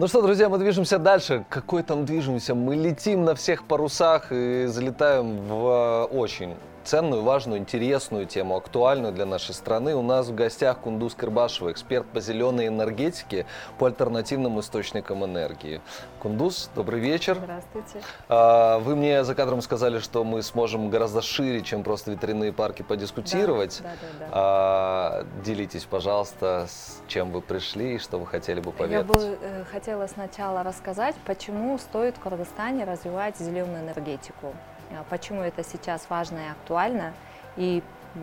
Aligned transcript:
Ну 0.00 0.08
что, 0.08 0.22
друзья, 0.22 0.48
мы 0.48 0.56
движемся 0.56 0.98
дальше. 0.98 1.44
Какой 1.50 1.82
там 1.82 2.06
движемся? 2.06 2.54
Мы 2.54 2.74
летим 2.74 3.26
на 3.26 3.34
всех 3.34 3.64
парусах 3.64 4.32
и 4.32 4.64
залетаем 4.64 5.46
в 5.46 6.08
очень 6.10 6.54
ценную, 6.84 7.22
важную, 7.22 7.58
интересную 7.58 8.26
тему, 8.26 8.56
актуальную 8.56 9.12
для 9.12 9.26
нашей 9.26 9.54
страны. 9.54 9.94
У 9.94 10.02
нас 10.02 10.28
в 10.28 10.34
гостях 10.34 10.78
Кундус 10.78 11.14
Кырбашева, 11.14 11.70
эксперт 11.72 12.06
по 12.06 12.20
зеленой 12.20 12.68
энергетике, 12.68 13.46
по 13.78 13.86
альтернативным 13.86 14.58
источникам 14.60 15.24
энергии. 15.24 15.80
Кундус, 16.20 16.70
добрый 16.74 17.00
вечер. 17.00 17.36
Здравствуйте. 17.42 18.02
А, 18.28 18.78
вы 18.78 18.96
мне 18.96 19.24
за 19.24 19.34
кадром 19.34 19.62
сказали, 19.62 19.98
что 19.98 20.24
мы 20.24 20.42
сможем 20.42 20.90
гораздо 20.90 21.22
шире, 21.22 21.62
чем 21.62 21.82
просто 21.82 22.10
ветряные 22.10 22.52
парки, 22.52 22.82
подискутировать. 22.82 23.80
Да, 23.82 23.88
да, 23.88 24.06
да, 24.18 24.26
да. 24.26 24.30
А, 24.32 25.26
делитесь, 25.44 25.84
пожалуйста, 25.84 26.66
с 26.68 27.00
чем 27.08 27.32
вы 27.32 27.40
пришли 27.40 27.96
и 27.96 27.98
что 27.98 28.18
вы 28.18 28.26
хотели 28.26 28.60
бы 28.60 28.70
Я 28.70 28.76
поведать. 28.76 29.06
бы 29.06 29.38
э, 29.40 29.64
хотела 29.70 30.06
сначала 30.06 30.62
рассказать, 30.62 31.14
почему 31.26 31.78
стоит 31.78 32.16
в 32.16 32.20
Кыргызстане 32.20 32.84
развивать 32.84 33.36
зеленую 33.38 33.80
энергетику. 33.80 34.54
А 34.92 35.04
Почему 35.08 35.42
это 35.42 35.62
сейчас 35.64 36.06
важно 36.08 36.38
и 36.38 36.50
актуально. 36.50 37.12
И 37.56 37.82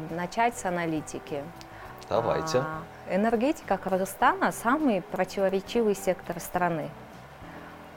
начать 0.09 0.57
с 0.57 0.65
аналитики. 0.65 1.43
Давайте. 2.09 2.59
А, 2.59 2.83
Энергетика 3.09 3.77
Кыргызстана– 3.77 4.51
самый 4.53 5.01
противоречивый 5.01 5.95
сектор 5.95 6.39
страны. 6.39 6.89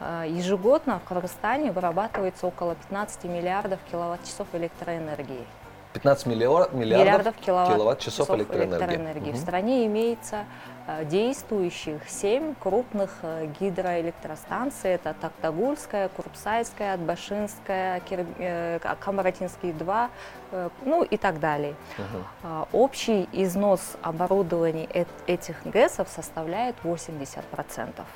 А, 0.01 0.25
Ежегодно 0.25 0.99
в 0.99 1.05
Кыргызстане 1.05 1.73
вырабатывается 1.73 2.47
около 2.47 2.75
15 2.75 3.25
миллиардов 3.25 3.79
киловатт-часов 3.91 4.49
электроэнергии. 4.53 5.47
15 5.93 6.27
миллиар- 6.27 6.73
миллиардов, 6.73 7.05
миллиардов 7.07 7.37
киловатт, 7.37 7.75
киловатт-часов 7.75 8.31
электроэнергии. 8.31 9.33
В 9.33 9.35
Мгм. 9.35 9.37
стране 9.37 9.87
имеется 9.87 10.45
э, 10.87 11.05
действующих 11.05 12.09
семь 12.09 12.55
крупных 12.55 13.11
э, 13.23 13.47
гидроэлектростанций. 13.61 14.91
Это 14.93 15.15
Токтагульская, 15.21 16.09
Курпсайская, 16.09 16.95
Атбашинская, 16.95 18.01
Кир- 18.01 18.27
э, 18.39 18.79
К- 18.81 18.97
Камаратинский 18.97 19.73
2, 19.73 20.11
э, 20.53 20.69
ну 20.85 21.03
и 21.03 21.17
так 21.17 21.39
далее. 21.41 21.75
А, 22.43 22.67
Общий 22.73 23.29
износ 23.33 23.97
оборудований 24.03 24.87
эт- 24.93 25.07
этих 25.27 25.57
ГЭСов 25.65 26.09
составляет 26.09 26.77
80%. 26.83 28.07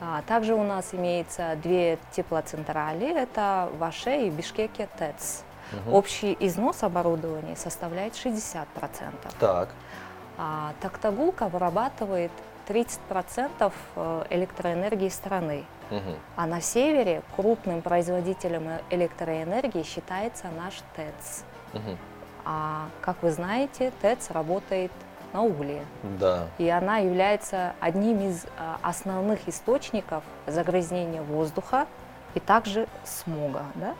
А, 0.00 0.22
Также 0.26 0.54
у 0.54 0.62
нас 0.62 0.92
имеется 0.92 1.56
две 1.62 1.98
теплоцентрали, 2.12 3.08
это 3.22 3.70
в 3.78 3.82
Аше 3.82 4.26
и 4.26 4.30
Бишкеке 4.30 4.88
ТЭЦ. 4.98 5.42
Мгм. 5.72 5.94
Общий 5.94 6.36
износ 6.40 6.82
оборудования 6.82 7.56
составляет 7.56 8.14
60%. 8.14 8.66
Так. 9.38 9.68
А 10.38 10.74
Токтагулка 10.80 11.48
вырабатывает 11.48 12.30
30% 12.68 13.72
э, 13.96 14.24
электроэнергии 14.30 15.08
страны. 15.08 15.64
Мгм. 15.90 16.16
А 16.36 16.46
на 16.46 16.60
севере 16.60 17.22
крупным 17.36 17.80
производителем 17.80 18.68
э- 18.68 18.80
электроэнергии 18.90 19.82
считается 19.82 20.48
наш 20.56 20.74
ТЭЦ. 20.96 21.44
Мгм. 21.72 21.98
А 22.44 22.88
как 23.00 23.22
вы 23.22 23.30
знаете, 23.30 23.92
ТЭЦ 24.02 24.30
работает 24.30 24.92
на 25.32 25.42
угле. 25.42 25.84
Да. 26.02 26.46
И 26.58 26.68
она 26.68 26.98
является 26.98 27.74
одним 27.80 28.20
из 28.20 28.46
а, 28.58 28.78
основных 28.82 29.48
источников 29.48 30.22
загрязнения 30.46 31.22
воздуха 31.22 31.86
и 32.34 32.40
также 32.40 32.86
смога. 33.04 33.64
Да? 33.74 33.94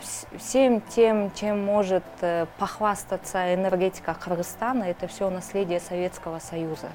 Вс- 0.00 0.26
Всем 0.38 0.80
тем, 0.80 1.32
чем 1.34 1.64
может 1.64 2.04
э, 2.20 2.46
похвастаться 2.58 3.54
энергетика 3.54 4.14
Кыргызстана, 4.14 4.84
это 4.84 5.06
все 5.08 5.28
наследие 5.30 5.80
Советского 5.80 6.38
Союза. 6.38 6.88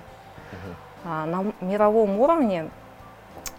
А, 1.06 1.25
На 1.25 1.45
мировом 1.62 2.20
уровне, 2.20 2.70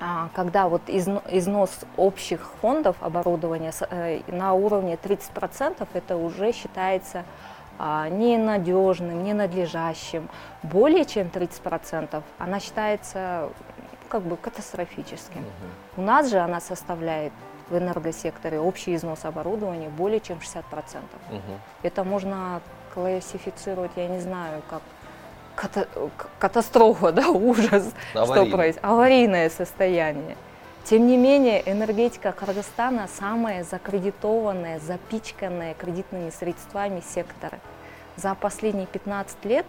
а, 0.01 0.29
когда 0.35 0.69
вот 0.69 0.83
изно- 0.89 1.23
износ 1.31 1.71
общих 1.97 2.41
фондов 2.61 2.97
оборудования 3.01 3.73
э, 3.91 4.21
на 4.29 4.55
уровне 4.55 4.97
30%, 4.97 5.89
это 5.95 6.17
уже 6.17 6.53
считается 6.53 7.25
ненадежным, 8.11 9.23
ненадлежащим. 9.23 10.29
Более 10.65 11.05
чем 11.05 11.29
30% 11.29 12.23
она 12.39 12.59
считается 12.61 13.51
как 14.09 14.23
бы 14.23 14.37
катастрофическим. 14.37 15.43
Мгм. 15.43 16.03
У 16.03 16.03
нас 16.03 16.29
же 16.31 16.39
она 16.39 16.61
составляет 16.61 17.33
в 17.71 17.77
энергосекторе 17.77 18.59
общий 18.59 18.95
износ 18.95 19.25
оборудования 19.25 19.89
более 19.89 20.21
чем 20.21 20.39
60%. 20.41 20.63
Мгм. 21.31 21.43
Это 21.83 22.05
можно 22.05 22.61
классифицировать, 22.95 23.91
я 23.97 24.07
не 24.09 24.21
знаю, 24.21 24.63
как 24.71 24.83
ката- 25.57 25.89
катастрофа, 26.39 27.13
да, 27.13 27.29
ужас, 27.29 27.93
что 28.11 28.23
Аварийный. 28.23 28.51
происходит, 28.53 28.85
аварийное 28.85 29.51
состояние. 29.51 30.37
Тем 30.85 31.07
не 31.07 31.19
менее, 31.19 31.71
энергетика 31.71 32.33
Кыргызстана 32.33 33.09
самая 33.09 33.63
закредитованная, 33.65 34.79
запичканная 34.81 35.75
кредитными 35.75 36.31
средствами 36.31 37.03
сектора. 37.07 37.59
За 38.17 38.35
последние 38.35 38.87
15 38.87 39.45
лет, 39.45 39.67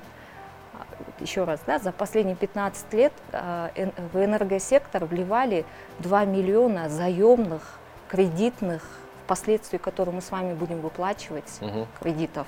а, 0.74 0.86
еще 1.20 1.44
раз, 1.44 1.60
да, 1.68 1.78
за 1.78 1.92
последние 1.92 2.38
15 2.38 2.94
лет 2.94 3.12
а, 3.34 3.70
в 4.14 4.24
энергосектор 4.24 5.04
вливали 5.04 5.66
2 6.00 6.24
миллиона 6.26 6.88
заемных, 6.88 7.79
кредитных, 8.10 8.84
впоследствии 9.26 9.78
которые 9.78 10.16
мы 10.16 10.22
с 10.22 10.32
вами 10.32 10.54
будем 10.54 10.82
выплачивать, 10.82 11.62
Мгм. 11.62 11.88
кредитов, 12.02 12.48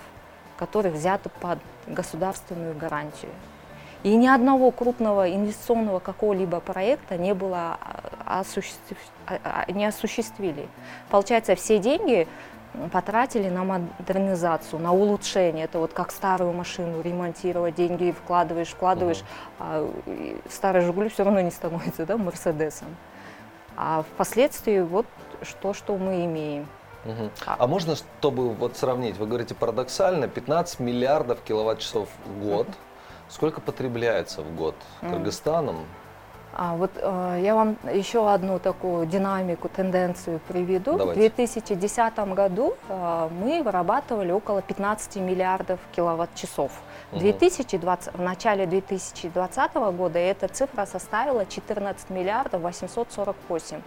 которые 0.58 0.92
взяты 0.92 1.30
под 1.40 1.60
государственную 1.88 2.76
гарантию. 2.78 3.32
И 4.04 4.16
ни 4.16 4.28
одного 4.28 4.72
крупного 4.72 5.32
инвестиционного 5.32 6.00
какого-либо 6.00 6.60
проекта 6.60 7.18
не 7.18 7.36
было 7.36 7.78
а, 8.26 8.42
осуществив- 8.42 8.98
а, 9.28 9.38
а, 9.68 9.72
не 9.72 9.86
осуществили. 9.86 10.68
Получается, 11.10 11.54
все 11.56 11.78
деньги 11.78 12.28
потратили 12.92 13.50
на 13.50 13.64
модернизацию, 13.64 14.82
на 14.82 14.92
улучшение. 14.92 15.66
Это 15.66 15.78
вот 15.78 15.94
как 15.94 16.12
старую 16.12 16.54
машину 16.54 17.02
ремонтировать, 17.02 17.76
деньги 17.76 18.12
вкладываешь, 18.12 18.70
вкладываешь, 18.70 19.24
а 19.60 19.88
и 20.08 20.38
старый 20.50 20.82
Жигули 20.82 21.10
все 21.10 21.24
равно 21.24 21.42
не 21.42 21.52
становится, 21.52 22.06
да, 22.06 22.18
Мерседесом. 22.18 22.88
А 23.84 24.03
впоследствии 24.03 24.80
вот 24.80 25.08
что, 25.42 25.74
что 25.74 25.97
мы 25.97 26.25
имеем. 26.25 26.68
Мгм. 27.03 27.31
А- 27.47 27.56
А 27.58 27.66
можно, 27.66 27.96
чтобы 27.96 28.50
вот 28.53 28.78
сравнить, 28.78 29.18
вы 29.18 29.25
говорите 29.25 29.56
парадоксально, 29.56 30.28
15 30.28 30.80
миллиардов 30.80 31.40
киловатт-часов 31.42 32.08
в 32.25 32.44
год. 32.46 32.68
Сколько 33.28 33.59
потребляется 33.59 34.44
в 34.44 34.56
год. 34.56 34.75
Кыргызстаном? 35.00 35.78
А 36.53 36.75
вот 36.75 36.92
э, 36.96 37.40
я 37.42 37.56
вам 37.56 37.78
еще 37.92 38.30
одну 38.31 38.59
такую 38.59 39.08
динамику, 39.08 39.68
тенденцию 39.68 40.40
приведу. 40.48 40.98
Давайте. 40.98 41.19
В 41.19 41.36
2010 41.36 42.19
году 42.36 42.75
э, 42.88 43.30
мы 43.31 43.63
вырабатывали 43.63 44.31
около 44.31 44.62
15 44.62 45.16
миллиардов 45.16 45.80
киловатт-часов. 45.96 46.72
В, 47.12 47.16
Мгм. 47.16 47.22
2020, 47.24 48.14
в 48.14 48.22
начале 48.22 48.66
2020 48.66 49.92
года 49.92 50.18
эта 50.18 50.48
цифра 50.48 50.86
составила 50.86 51.46
14 51.46 52.10
миллиардов 52.10 52.62
848. 52.62 53.82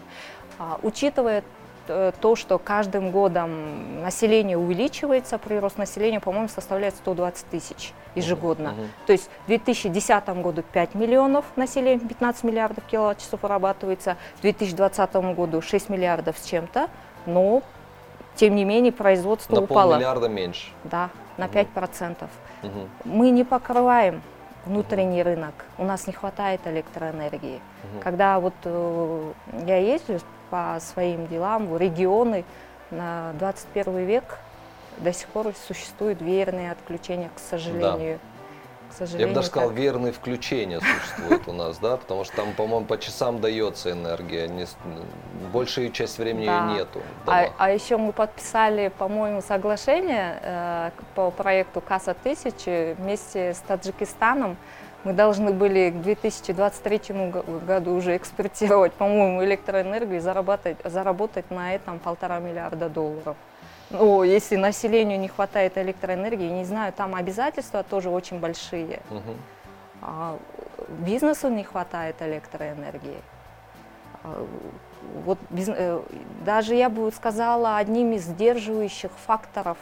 А, 0.59 0.79
учитывая 0.83 1.43
э, 1.89 2.12
то, 2.21 2.37
что 2.37 2.59
каждым 2.59 3.11
годом 3.11 4.03
население 4.03 4.57
увеличивается, 4.57 5.39
прирост 5.39 5.77
населения, 5.79 6.21
по-моему, 6.21 6.49
составляет 6.49 6.95
120 6.97 7.47
тысяч 7.47 7.93
ежегодно. 8.15 8.73
Мгм. 8.73 8.89
То 9.07 9.12
есть 9.12 9.29
в 9.45 9.47
2010 9.49 10.29
году 10.43 10.62
5 10.62 10.95
миллионов 10.95 11.45
населения, 11.56 12.01
15 12.01 12.45
миллиардов 12.45 12.85
киловатт-часов 12.85 13.43
вырабатывается, 13.43 14.17
в 14.37 14.41
2020 14.43 15.35
году 15.35 15.61
6 15.61 15.89
миллиардов 15.89 16.39
с 16.39 16.45
чем-то, 16.47 16.89
но 17.27 17.62
тем 18.37 18.55
не 18.56 18.65
менее 18.65 18.93
производство 18.93 19.55
На 19.56 19.62
упало 19.62 19.91
полмиллиарда 19.93 20.28
меньше. 20.28 20.69
да, 20.84 21.11
на 21.37 21.47
Мгм. 21.47 21.53
5%. 21.55 22.28
Мгм. 22.62 22.89
Мы 23.05 23.31
не 23.31 23.45
покрываем 23.45 24.22
внутренний 24.65 25.22
рынок, 25.22 25.55
у 25.78 25.84
нас 25.84 26.06
не 26.06 26.12
хватает 26.12 26.61
электроэнергии. 26.67 27.61
Мгм. 27.93 28.00
Когда 28.03 28.41
вот 28.41 28.55
э, 28.65 29.32
я 29.67 29.76
езжу 29.76 30.20
по 30.50 30.79
своим 30.81 31.26
делам 31.26 31.67
в 31.69 31.76
регионы 31.79 32.44
на 32.91 33.32
21 33.38 34.05
век, 34.06 34.38
до 34.99 35.12
сих 35.12 35.26
пор 35.29 35.53
существуют 35.67 36.23
веерные 36.23 36.70
отключения, 36.73 37.31
к 37.35 37.38
сожалению. 37.38 38.19
К 38.96 39.00
Я 39.00 39.06
сожалению, 39.06 39.29
бы 39.29 39.35
даже 39.35 39.49
сказал, 39.49 39.69
так. 39.70 39.79
верные 39.79 40.12
включения 40.12 40.81
существуют 40.81 41.49
у 41.49 41.52
нас, 41.52 41.79
да, 41.79 41.96
потому 41.96 42.25
что 42.25 42.37
там, 42.37 42.52
по-моему, 42.52 42.87
по 42.87 42.96
часам 42.99 43.41
дается 43.41 43.91
энергия, 43.91 44.46
не 44.46 44.67
большую 45.52 45.91
часть 45.91 46.19
времени 46.19 46.46
Да. 46.46 46.69
ее 46.69 46.75
нету. 46.79 47.00
А, 47.26 47.46
а 47.58 47.70
еще 47.70 47.96
мы 47.96 48.12
подписали, 48.12 48.93
по-моему, 48.96 49.43
соглашение 49.43 50.38
э, 50.43 50.91
по 51.14 51.31
проекту 51.31 51.81
Каса 51.81 52.12
1000 52.12 52.94
вместе 52.99 53.55
с 53.55 53.58
Таджикистаном. 53.58 54.56
Мы 55.02 55.12
должны 55.12 55.52
были 55.52 55.91
к 55.91 56.00
2023 56.00 57.31
го- 57.31 57.43
году 57.67 57.94
уже 57.94 58.17
экспортировать, 58.17 58.93
по-моему, 58.93 59.44
электроэнергию 59.44 60.17
и 60.17 60.20
заработать, 60.20 60.76
заработать 60.85 61.50
на 61.50 61.75
этом 61.75 61.99
полтора 61.99 62.38
миллиарда 62.38 62.88
долларов. 62.88 63.37
Ну, 63.90 64.22
если 64.22 64.56
населению 64.56 65.19
не 65.20 65.28
хватает 65.28 65.78
электроэнергии, 65.78 66.48
не 66.48 66.64
знаю, 66.64 66.92
там 66.92 67.14
обязательства 67.14 67.82
тоже 67.82 68.10
очень 68.10 68.40
большие. 68.40 69.00
Мгм. 69.10 69.36
А, 70.02 70.38
бизнесу 70.88 71.48
не 71.48 71.64
хватает 71.64 72.16
электроэнергии. 72.20 73.22
А, 74.22 74.46
вот 75.25 75.38
без, 75.50 75.69
э, 75.69 76.00
даже 76.44 76.75
я 76.75 76.88
бы 76.88 77.10
сказала, 77.12 77.76
одним 77.76 78.12
из 78.12 78.25
сдерживающих 78.25 79.12
факторов 79.26 79.78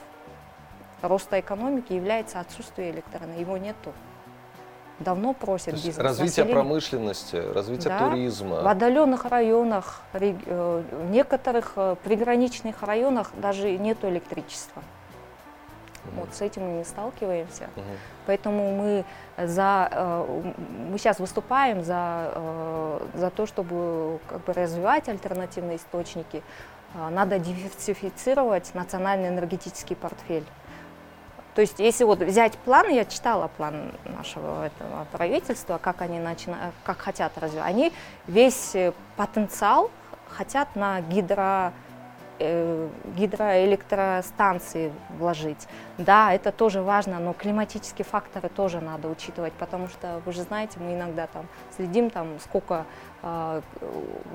роста 1.01 1.41
экономики 1.41 1.93
является 1.93 2.41
отсутствие 2.41 2.91
электроэнергии. 2.91 3.41
Его 3.41 3.57
нету. 3.57 3.93
Давно 4.99 5.33
просит 5.33 5.75
бизнес. 5.75 5.99
Развитие 5.99 6.45
население. 6.45 6.55
промышленности, 6.55 7.37
развитие 7.37 7.89
да, 7.89 8.11
туризма. 8.11 8.63
В 8.63 8.69
отдаленных 8.69 9.25
районах, 9.25 10.03
э, 10.13 10.83
в 10.91 11.11
некоторых 11.11 11.73
э, 11.77 11.97
приграничных 12.05 12.83
районах 12.83 13.31
даже 13.37 13.77
нету 13.79 14.09
электричества. 14.09 14.83
Mm-hmm. 14.83 16.21
Вот 16.21 16.35
с 16.35 16.41
этим 16.41 16.63
мы 16.63 16.79
не 16.79 16.85
сталкиваемся. 16.85 17.65
Mm-hmm. 17.65 17.97
Поэтому 18.27 18.77
мы 18.77 19.05
за 19.39 19.89
э, 19.91 20.43
мы 20.91 20.99
сейчас 20.99 21.19
выступаем 21.19 21.83
за 21.83 23.01
за 23.15 23.31
то, 23.31 23.47
чтобы 23.47 24.21
как 24.29 24.45
бы 24.45 24.53
развивать 24.53 25.09
альтернативные 25.09 25.77
источники. 25.77 26.43
Надо 27.11 27.39
диверсифицировать 27.39 28.75
национальный 28.75 29.29
энергетический 29.29 29.97
портфель. 29.97 30.45
То 31.55 31.61
есть, 31.61 31.79
если 31.79 32.05
вот 32.05 32.21
взять 32.21 32.57
план, 32.59 32.89
я 32.89 33.05
читала 33.05 33.49
план 33.49 33.93
нашего 34.05 34.67
этого 34.67 35.07
правительства, 35.13 35.79
как 35.79 36.01
они 36.01 36.19
начина, 36.19 36.73
как 36.83 36.99
хотят 36.99 37.37
развивать, 37.37 37.69
они 37.69 37.93
весь 38.27 38.75
э, 38.75 38.93
потенциал 39.17 39.91
хотят 40.31 40.75
на 40.77 41.03
гидро, 41.03 41.75
э, 42.39 42.89
гидроэлектростанции 43.17 44.93
вложить. 45.11 45.69
Да, 45.99 46.33
это 46.33 46.53
тоже 46.53 46.81
важно, 46.81 47.19
но 47.19 47.35
климатические 47.35 48.07
факторы 48.07 48.49
тоже 48.49 48.81
надо 48.81 49.09
учитывать, 49.09 49.53
потому 49.53 49.89
что, 49.89 50.23
вы 50.25 50.33
же 50.33 50.45
знаете, 50.45 50.81
мы 50.81 50.95
иногда 50.95 51.27
там 51.27 51.47
следим, 51.77 52.09
там, 52.09 52.41
сколько 52.41 52.87
э, 53.23 53.61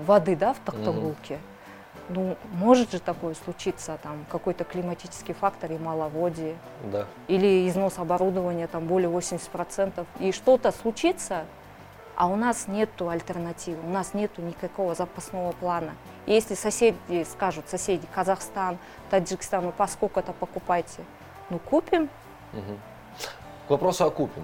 воды 0.05 0.35
да, 0.35 0.53
в 0.53 0.59
Токтогулке. 0.59 1.35
Mm-hmm 1.35 1.56
ну, 2.09 2.37
может 2.53 2.91
же 2.91 2.99
такое 2.99 3.35
случиться, 3.35 3.97
там, 4.01 4.25
какой-то 4.29 4.63
климатический 4.63 5.33
фактор 5.33 5.71
и 5.71 5.77
маловодие. 5.77 6.55
Да. 6.91 7.05
Или 7.27 7.67
износ 7.67 7.97
оборудования, 7.97 8.67
там, 8.67 8.87
более 8.87 9.09
80%. 9.09 10.05
И 10.19 10.31
что-то 10.31 10.71
случится, 10.71 11.45
а 12.15 12.27
у 12.27 12.35
нас 12.35 12.67
нету 12.67 13.09
альтернативы, 13.09 13.79
у 13.85 13.89
нас 13.89 14.13
нету 14.13 14.41
никакого 14.41 14.95
запасного 14.95 15.51
плана. 15.51 15.91
И 16.25 16.33
если 16.33 16.55
соседи 16.55 17.23
скажут, 17.23 17.69
соседи, 17.69 18.07
Казахстан, 18.13 18.77
Таджикистан, 19.09 19.65
ну, 19.65 19.73
поскольку-то 19.75 20.33
покупайте, 20.33 21.03
ну, 21.49 21.59
купим. 21.59 22.09
Угу. 22.53 22.77
К 23.67 23.69
вопросу 23.69 24.05
о 24.05 24.09
купим. 24.11 24.43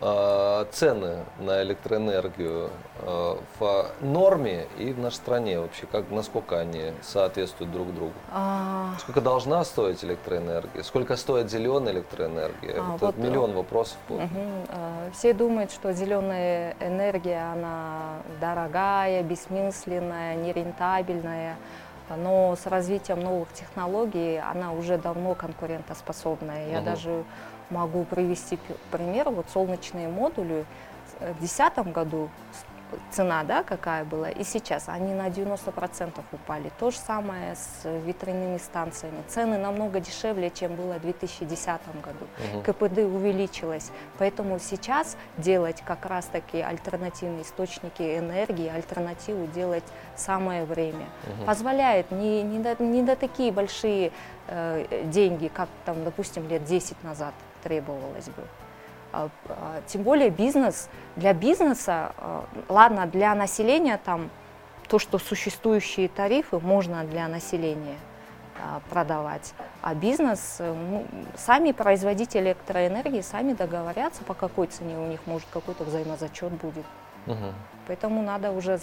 Э, 0.00 0.66
цены 0.72 1.24
на 1.38 1.62
электроэнергию 1.62 2.70
э, 3.00 3.36
в 3.58 3.86
норме 4.00 4.66
и 4.76 4.92
в 4.92 4.98
нашей 4.98 5.14
стране 5.14 5.60
вообще, 5.60 5.86
как, 5.86 6.10
насколько 6.10 6.58
они 6.58 6.92
соответствуют 7.00 7.72
друг 7.72 7.94
другу? 7.94 8.12
А... 8.32 8.94
Сколько 8.98 9.20
должна 9.20 9.64
стоить 9.64 10.04
электроэнергия? 10.04 10.82
Сколько 10.82 11.16
стоит 11.16 11.48
зеленая 11.48 11.94
электроэнергия? 11.94 12.74
А, 12.78 12.96
вот, 13.00 13.16
миллион 13.16 13.52
вопросов. 13.52 13.96
Угу. 14.08 14.22
Все 15.12 15.32
думают, 15.32 15.70
что 15.70 15.92
зеленая 15.92 16.76
энергия, 16.80 17.52
она 17.52 18.18
дорогая, 18.40 19.22
бессмысленная, 19.22 20.34
нерентабельная 20.34 21.56
но 22.16 22.54
с 22.54 22.66
развитием 22.66 23.20
новых 23.20 23.50
технологий 23.54 24.38
она 24.38 24.72
уже 24.72 24.98
давно 24.98 25.34
конкурентоспособная. 25.34 26.70
Я 26.70 26.78
угу. 26.78 26.84
даже 26.84 27.24
могу 27.74 28.04
привести 28.04 28.58
пример. 28.90 29.30
Вот 29.30 29.46
солнечные 29.52 30.08
модули 30.08 30.64
в 31.20 31.38
2010 31.40 31.92
году 31.92 32.30
цена, 33.10 33.44
да, 33.44 33.62
какая 33.62 34.04
была, 34.04 34.30
и 34.30 34.44
сейчас 34.44 34.88
они 34.88 35.14
на 35.14 35.28
90% 35.28 36.12
упали. 36.32 36.70
То 36.78 36.90
же 36.90 36.98
самое 36.98 37.54
с 37.54 37.84
ветряными 37.84 38.58
станциями. 38.58 39.22
Цены 39.28 39.58
намного 39.58 40.00
дешевле, 40.00 40.50
чем 40.50 40.74
было 40.74 40.94
в 40.94 41.00
2010 41.00 41.80
году. 42.02 42.26
Угу. 42.54 42.62
КПД 42.62 42.98
увеличилось. 42.98 43.90
Поэтому 44.18 44.58
сейчас 44.58 45.16
делать 45.38 45.82
как 45.84 46.06
раз-таки 46.06 46.60
альтернативные 46.60 47.42
источники 47.42 48.18
энергии, 48.18 48.68
альтернативу 48.68 49.46
делать 49.46 49.84
самое 50.16 50.64
время. 50.64 51.06
Угу. 51.26 51.46
Позволяет 51.46 52.10
не, 52.10 52.42
не, 52.42 52.58
до, 52.58 52.82
не 52.82 53.02
до 53.02 53.16
такие 53.16 53.52
большие 53.52 54.12
э, 54.48 55.04
деньги, 55.06 55.48
как 55.48 55.68
там, 55.84 56.04
допустим, 56.04 56.48
лет 56.48 56.64
10 56.64 57.02
назад 57.02 57.34
требовалось 57.64 58.26
бы. 58.26 58.42
А, 59.12 59.28
а, 59.48 59.82
тем 59.86 60.02
более 60.02 60.30
бизнес, 60.30 60.88
для 61.16 61.32
бизнеса, 61.32 62.12
а, 62.18 62.44
ладно, 62.68 63.06
для 63.06 63.34
населения 63.34 63.98
там 64.04 64.30
то, 64.88 64.98
что 64.98 65.18
существующие 65.18 66.08
тарифы 66.08 66.58
можно 66.58 67.04
для 67.04 67.26
населения 67.26 67.96
продавать. 68.88 69.52
А 69.82 69.94
бизнес, 69.94 70.56
э, 70.58 70.72
ну, 70.72 71.04
сами 71.36 71.72
производители 71.72 72.40
электроэнергии 72.48 73.20
сами 73.20 73.52
договорятся, 73.52 74.22
по 74.22 74.32
какой 74.32 74.68
цене 74.68 74.96
у 74.96 75.06
них 75.06 75.20
может 75.26 75.46
какой-то 75.52 75.84
взаимозачет 75.84 76.52
будет. 76.52 76.84
Угу. 77.26 77.52
Поэтому 77.86 78.22
надо 78.22 78.52
уже 78.52 78.74
э, 78.74 78.78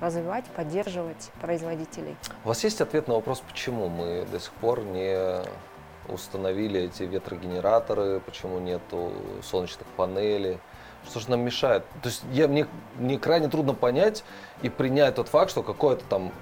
развивать, 0.00 0.44
поддерживать 0.46 1.30
производителей. 1.40 2.16
У 2.44 2.48
вас 2.48 2.64
есть 2.64 2.80
ответ 2.80 3.06
на 3.06 3.14
вопрос, 3.14 3.40
почему 3.40 3.88
мы 3.88 4.26
до 4.30 4.40
сих 4.40 4.52
пор 4.54 4.82
не 4.82 5.42
установили 6.08 6.82
эти 6.82 7.02
ветрогенераторы, 7.04 8.20
почему 8.20 8.58
нету 8.58 9.12
солнечных 9.42 9.86
панелей, 9.96 10.58
что 11.08 11.20
же 11.20 11.30
нам 11.30 11.40
мешает? 11.40 11.84
То 12.02 12.08
есть 12.08 12.22
я, 12.32 12.48
мне, 12.48 12.66
мне 12.96 13.18
крайне 13.18 13.48
трудно 13.48 13.74
понять 13.74 14.24
и 14.62 14.68
принять 14.68 15.16
тот 15.16 15.28
факт, 15.28 15.50
что 15.50 15.62
какой-то 15.62 16.04
там 16.06 16.32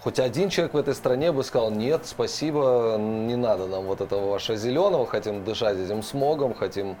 хоть 0.00 0.18
один 0.18 0.48
человек 0.48 0.74
в 0.74 0.76
этой 0.76 0.94
стране 0.94 1.32
бы 1.32 1.44
сказал, 1.44 1.70
нет, 1.70 2.06
спасибо, 2.06 2.96
не 2.98 3.36
надо 3.36 3.66
нам 3.66 3.84
вот 3.84 4.00
этого 4.00 4.30
вашего 4.30 4.56
зеленого, 4.56 5.06
хотим 5.06 5.44
дышать 5.44 5.76
этим 5.78 6.02
смогом, 6.02 6.54
хотим 6.54 6.96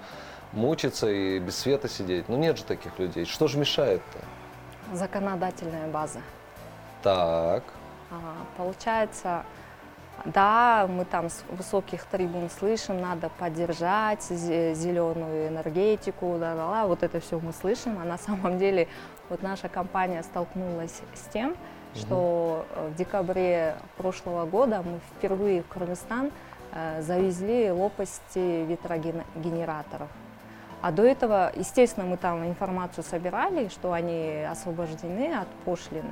мучиться 0.52 1.08
и 1.08 1.38
без 1.38 1.58
света 1.58 1.88
сидеть. 1.88 2.28
Ну 2.28 2.36
нет 2.36 2.58
же 2.58 2.64
таких 2.64 2.98
людей. 2.98 3.24
Что 3.24 3.48
же 3.48 3.58
мешает-то? 3.58 4.96
Законодательная 4.96 5.88
база. 5.88 6.20
Так. 7.02 7.62
А, 8.10 8.36
получается, 8.56 9.44
да, 10.24 10.88
мы 10.88 11.04
там 11.04 11.28
с 11.28 11.44
высоких 11.50 12.04
трибун 12.04 12.50
слышим, 12.50 13.00
надо 13.00 13.30
поддержать 13.38 14.22
зеленую 14.24 15.48
энергетику, 15.48 16.36
да, 16.38 16.54
да, 16.54 16.70
да, 16.70 16.86
вот 16.86 17.02
это 17.02 17.20
все 17.20 17.38
мы 17.38 17.52
слышим, 17.52 17.98
а 18.00 18.04
на 18.04 18.18
самом 18.18 18.58
деле 18.58 18.88
вот 19.28 19.42
наша 19.42 19.68
компания 19.68 20.22
столкнулась 20.22 21.02
с 21.14 21.32
тем, 21.32 21.56
что 21.94 22.66
э, 22.74 22.88
в 22.88 22.96
декабре 22.96 23.76
прошлого 23.96 24.46
года 24.46 24.82
мы 24.84 24.98
впервые 25.16 25.62
в 25.62 25.68
Кыргызстан 25.68 26.30
э, 26.72 27.02
завезли 27.02 27.70
лопасти 27.70 28.64
ветрогенераторов. 28.66 30.08
А 30.80 30.92
до 30.92 31.02
этого, 31.02 31.50
естественно, 31.56 32.06
мы 32.06 32.16
там 32.16 32.46
информацию 32.46 33.02
собирали, 33.02 33.68
что 33.68 33.92
они 33.92 34.46
освобождены 34.48 35.34
от 35.34 35.48
пошлин 35.64 36.04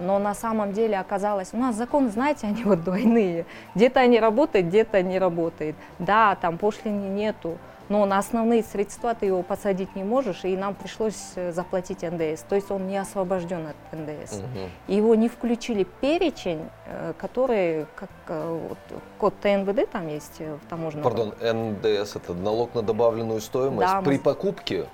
но 0.00 0.18
на 0.18 0.34
самом 0.34 0.72
деле 0.72 0.98
оказалось, 0.98 1.50
у 1.52 1.56
нас 1.56 1.76
законы, 1.76 2.10
знаете, 2.10 2.46
они 2.46 2.64
вот 2.64 2.84
двойные. 2.84 3.46
Где-то 3.74 4.00
они 4.00 4.20
работают, 4.20 4.66
где-то 4.66 5.02
не 5.02 5.18
работают. 5.18 5.76
Да, 5.98 6.36
там 6.36 6.58
пошлины 6.58 7.06
нету, 7.06 7.58
но 7.88 8.04
на 8.04 8.18
основные 8.18 8.62
средства 8.62 9.14
ты 9.14 9.26
его 9.26 9.42
посадить 9.42 9.94
не 9.94 10.02
можешь, 10.02 10.44
и 10.44 10.56
нам 10.56 10.74
пришлось 10.74 11.32
э, 11.36 11.52
заплатить 11.52 12.02
НДС. 12.02 12.42
То 12.42 12.56
есть 12.56 12.70
он 12.70 12.88
не 12.88 12.96
освобожден 12.96 13.68
от 13.68 13.76
НДС. 13.92 14.38
Угу. 14.38 14.92
Его 14.94 15.14
не 15.14 15.28
включили 15.28 15.84
в 15.84 15.88
перечень, 15.88 16.68
э, 16.86 17.12
который, 17.18 17.86
как 17.94 18.10
э, 18.28 18.58
вот, 18.68 18.78
код 19.18 19.34
ТНВД 19.40 19.88
там 19.90 20.08
есть 20.08 20.40
в 20.40 20.68
таможенном. 20.68 21.04
Пардон, 21.04 21.34
НДС 21.40 22.16
это 22.16 22.34
налог 22.34 22.74
на 22.74 22.82
добавленную 22.82 23.40
стоимость 23.40 23.92
да, 23.92 24.02
при 24.02 24.14
мы... 24.16 24.18
покупке? 24.18 24.86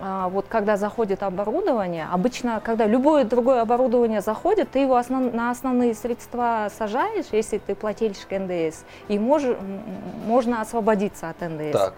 А, 0.00 0.28
вот 0.28 0.46
когда 0.48 0.76
заходит 0.76 1.22
оборудование, 1.22 2.08
обычно, 2.10 2.60
когда 2.62 2.86
любое 2.86 3.24
другое 3.24 3.60
оборудование 3.60 4.20
заходит, 4.20 4.70
ты 4.70 4.80
его 4.80 4.96
основ, 4.96 5.32
на 5.32 5.50
основные 5.50 5.94
средства 5.94 6.68
сажаешь, 6.76 7.26
если 7.32 7.58
ты 7.58 7.74
плательщик 7.74 8.30
НДС, 8.30 8.84
и 9.08 9.18
мож, 9.18 9.42
можно 10.26 10.60
освободиться 10.60 11.28
от 11.28 11.40
НДС. 11.40 11.72
Так. 11.72 11.94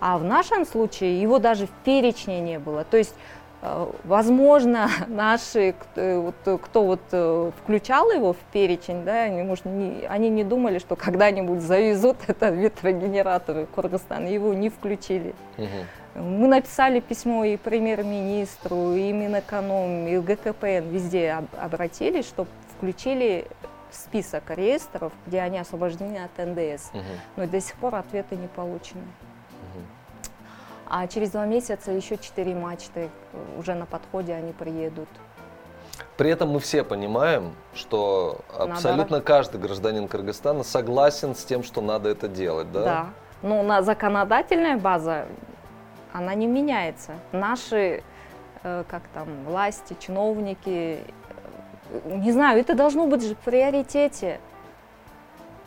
А 0.00 0.16
в 0.16 0.24
нашем 0.24 0.64
случае 0.64 1.20
его 1.20 1.38
даже 1.38 1.66
в 1.66 1.70
перечне 1.84 2.40
не 2.40 2.58
было. 2.58 2.84
То 2.84 2.96
есть 2.96 3.14
э, 3.62 3.86
Возможно, 4.04 4.88
наши, 5.08 5.74
кто, 5.78 6.58
кто 6.58 6.84
вот 6.84 7.00
э, 7.12 7.50
включал 7.62 8.10
его 8.10 8.32
в 8.32 8.38
перечень, 8.52 9.04
да, 9.04 9.24
они, 9.24 9.42
может, 9.42 9.64
не, 9.66 10.06
они 10.08 10.30
не 10.30 10.44
думали, 10.44 10.78
что 10.78 10.96
когда-нибудь 10.96 11.60
завезут 11.60 12.16
это 12.28 12.48
ветрогенераторы 12.48 13.66
в 13.66 13.74
Кыргызстан, 13.74 14.26
его 14.26 14.54
не 14.54 14.70
включили. 14.70 15.34
Угу. 15.58 15.66
Мы 16.14 16.48
написали 16.48 17.00
письмо 17.00 17.44
и 17.44 17.56
премьер-министру, 17.56 18.94
и 18.94 19.12
Минэконом, 19.12 20.08
и 20.08 20.18
ГКПН, 20.18 20.88
везде 20.90 21.32
об, 21.32 21.46
обратились, 21.60 22.26
чтобы 22.26 22.50
включили 22.76 23.46
список 23.92 24.50
реестров, 24.50 25.12
где 25.26 25.40
они 25.40 25.58
освобождены 25.58 26.18
от 26.18 26.36
НДС. 26.36 26.90
Угу. 26.92 27.02
Но 27.36 27.46
до 27.46 27.60
сих 27.60 27.76
пор 27.76 27.94
ответы 27.94 28.36
не 28.36 28.48
получены. 28.48 29.02
Угу. 29.02 29.82
А 30.88 31.06
через 31.06 31.30
два 31.30 31.46
месяца 31.46 31.92
еще 31.92 32.18
четыре 32.18 32.54
мачты 32.54 33.08
уже 33.56 33.74
на 33.74 33.86
подходе 33.86 34.34
они 34.34 34.52
приедут. 34.52 35.08
При 36.16 36.30
этом 36.30 36.50
мы 36.50 36.60
все 36.60 36.82
понимаем, 36.82 37.54
что 37.74 38.40
абсолютно 38.56 39.16
надо... 39.16 39.22
каждый 39.22 39.60
гражданин 39.60 40.08
Кыргызстана 40.08 40.64
согласен 40.64 41.34
с 41.34 41.44
тем, 41.44 41.62
что 41.62 41.80
надо 41.80 42.08
это 42.08 42.28
делать, 42.28 42.70
да? 42.72 42.84
Да. 42.84 43.06
Но 43.42 43.62
на 43.62 43.82
законодательная 43.82 44.76
база, 44.76 45.26
она 46.12 46.34
не 46.34 46.46
меняется. 46.46 47.12
Наши, 47.32 48.02
э, 48.62 48.84
как 48.88 49.02
там, 49.14 49.44
власти, 49.44 49.96
чиновники, 49.98 50.98
э, 51.90 52.16
не 52.16 52.32
знаю, 52.32 52.60
это 52.60 52.74
должно 52.74 53.06
быть 53.06 53.22
в 53.24 53.36
приоритете 53.36 54.40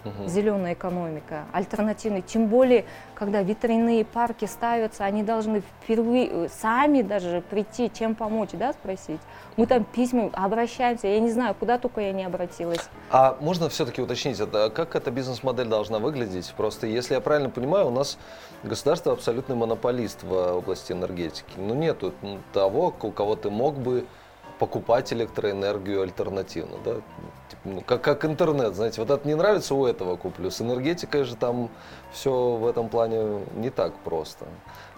угу. 0.05 0.27
зеленая 0.27 0.73
экономика, 0.73 1.45
альтернативный. 1.51 2.21
Тем 2.21 2.47
более, 2.47 2.85
когда 3.15 3.41
ветряные 3.41 4.05
парки 4.05 4.45
ставятся, 4.45 5.05
они 5.05 5.23
должны 5.23 5.61
впервые 5.61 6.27
э, 6.27 6.49
сами 6.49 7.01
даже 7.01 7.43
прийти, 7.49 7.91
чем 7.93 8.15
помочь, 8.15 8.49
да, 8.53 8.73
спросить. 8.73 9.21
Мы 9.57 9.67
там 9.67 9.83
письма 9.83 10.29
обращаемся, 10.33 11.07
я 11.07 11.19
не 11.19 11.31
знаю, 11.31 11.55
куда 11.55 11.77
только 11.77 12.01
я 12.01 12.11
не 12.11 12.23
обратилась. 12.23 12.89
А 13.09 13.37
можно 13.39 13.69
все-таки 13.69 14.01
уточнить, 14.01 14.39
это, 14.39 14.69
как 14.69 14.95
эта 14.95 15.11
бизнес-модель 15.11 15.67
должна 15.67 15.99
выглядеть? 15.99 16.53
Просто, 16.57 16.87
если 16.87 17.13
я 17.13 17.21
правильно 17.21 17.49
понимаю, 17.49 17.87
у 17.87 17.91
нас 17.91 18.17
государство 18.63 19.13
абсолютный 19.13 19.55
монополист 19.55 20.23
в 20.23 20.57
области 20.57 20.91
энергетики. 20.91 21.53
Ну, 21.57 21.75
нету 21.75 22.13
того, 22.51 22.93
у 23.01 23.11
кого 23.11 23.35
ты 23.35 23.49
мог 23.49 23.77
бы 23.77 24.05
покупать 24.63 25.11
электроэнергию 25.11 26.03
альтернативно, 26.03 26.77
да? 26.85 26.93
Типа, 27.49 27.61
ну, 27.65 27.81
как, 27.81 28.01
как 28.01 28.23
интернет, 28.23 28.75
знаете, 28.75 29.01
вот 29.01 29.11
это 29.11 29.27
не 29.27 29.35
нравится, 29.35 29.75
у 29.75 29.85
этого 29.85 30.15
куплю. 30.15 30.49
С 30.49 30.61
энергетикой 30.61 31.25
же 31.25 31.35
там 31.35 31.69
все 32.13 32.31
в 32.31 32.65
этом 32.65 32.87
плане 32.87 33.41
не 33.55 33.69
так 33.69 33.93
просто. 34.05 34.45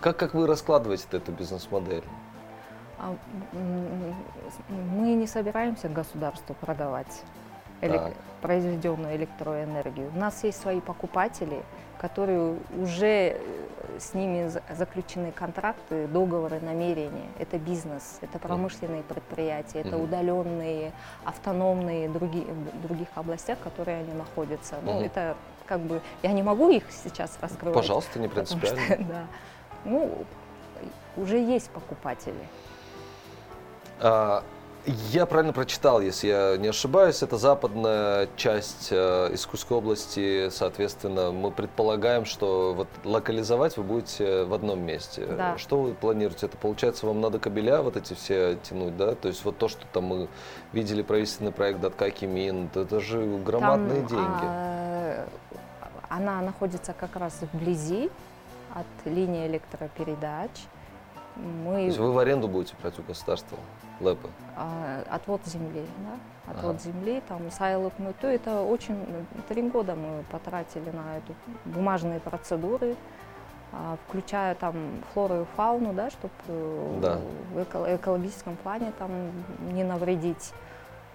Как, 0.02 0.18
как 0.18 0.36
вы 0.36 0.46
раскладываете 0.46 1.06
эту 1.14 1.32
бизнес-модель? 1.32 2.04
А, 3.00 3.16
мы 3.54 5.16
не 5.16 5.26
собираемся 5.26 5.90
государству 5.90 6.56
продавать 6.62 7.24
элек... 7.82 8.14
произведенную 8.44 9.16
электроэнергию. 9.16 10.12
У 10.16 10.20
нас 10.20 10.44
есть 10.44 10.62
свои 10.62 10.80
покупатели, 10.80 11.64
которые 12.00 12.58
уже 12.78 13.38
э, 13.38 14.00
с 14.00 14.14
ними 14.14 14.52
заключены 14.74 15.32
контракты, 15.32 16.08
договоры, 16.08 16.60
намерения. 16.60 17.30
Это 17.40 17.58
бизнес, 17.58 18.20
это 18.22 18.40
промышленные 18.40 19.04
предприятия, 19.04 19.80
это 19.80 19.98
удаленные, 19.98 20.92
автономные 21.24 22.10
другие, 22.10 22.46
в 22.46 22.88
других 22.88 23.08
областях, 23.16 23.58
которые 23.60 24.00
они 24.00 24.14
находятся. 24.14 24.76
Ну, 24.84 25.02
это 25.02 25.36
как 25.66 25.80
бы, 25.82 26.02
я 26.22 26.32
не 26.32 26.44
могу 26.44 26.70
их 26.70 26.84
сейчас 26.92 27.38
раскрывать. 27.42 27.76
Пожалуйста, 27.76 28.20
не 28.20 28.28
принципиально. 28.28 28.86
Что, 28.86 28.98
да. 29.04 29.28
Ну, 29.86 30.26
уже 31.18 31.38
есть 31.38 31.70
покупатели. 31.70 32.48
А, 34.00 34.44
я 34.86 35.26
правильно 35.26 35.54
прочитал, 35.54 36.02
если 36.02 36.28
я 36.28 36.58
не 36.58 36.68
ошибаюсь, 36.68 37.24
это 37.24 37.38
западная 37.38 38.28
часть 38.36 38.90
э, 38.92 39.34
Искусской 39.34 39.78
области, 39.78 40.50
соответственно, 40.50 41.32
мы 41.32 41.52
предполагаем, 41.52 42.26
что 42.26 42.74
вот 42.74 42.88
локализовать 43.04 43.78
вы 43.78 43.84
будете 43.84 44.44
в 44.44 44.54
одном 44.54 44.82
месте. 44.82 45.26
Да. 45.26 45.58
Что 45.58 45.82
вы 45.82 45.94
планируете? 45.94 46.46
Это 46.46 46.58
получается, 46.58 47.08
вам 47.08 47.22
надо 47.22 47.40
кабеля 47.40 47.82
вот 47.82 47.98
эти 47.98 48.14
все 48.14 48.58
тянуть, 48.64 48.96
да? 48.98 49.16
То 49.16 49.28
есть 49.28 49.44
вот 49.44 49.58
то, 49.58 49.68
что 49.68 49.86
там 49.92 50.06
мы 50.06 50.28
видели 50.74 51.02
правительственный 51.02 51.52
проект 51.52 51.80
Даткаки 51.80 52.26
Мин, 52.26 52.70
это 52.74 53.00
же 53.00 53.26
громадные 53.44 54.02
там, 54.02 54.08
деньги. 54.08 54.44
А, 54.44 55.28
она 56.10 56.42
находится 56.42 56.94
как 56.94 57.16
раз 57.16 57.40
вблизи 57.54 58.10
от 58.74 58.86
линии 59.06 59.48
электропередач. 59.48 60.52
Мы... 61.36 61.74
То 61.74 61.80
есть 61.82 61.98
вы 61.98 62.12
в 62.12 62.18
аренду 62.18 62.48
будете 62.48 62.76
брать 62.82 62.98
у 63.00 63.04
государства? 63.04 63.58
ЛЭПы? 64.00 64.30
А, 64.56 65.04
отвод 65.10 65.42
земли, 65.46 65.86
да? 66.00 66.52
Отвод 66.52 66.76
ага. 66.76 66.80
земли, 66.80 67.22
там, 67.28 67.50
сайлок 67.52 67.94
то 68.22 68.28
это 68.28 68.62
очень, 68.62 68.96
три 69.50 69.64
года 69.64 69.96
мы 69.96 70.24
потратили 70.32 70.92
на 70.92 71.18
эту 71.18 71.34
бумажные 71.66 72.20
процедуры, 72.20 72.96
а, 73.72 73.98
включая 74.08 74.56
там 74.56 74.76
флору 75.14 75.42
и 75.42 75.46
фауну, 75.58 75.94
да, 75.94 76.10
чтобы 76.10 76.34
э, 76.48 77.00
да. 77.02 77.20
в 77.54 77.64
эко 77.64 77.96
экологическом 77.96 78.56
плане 78.58 78.94
там 79.00 79.12
не 79.72 79.84
навредить. 79.84 80.54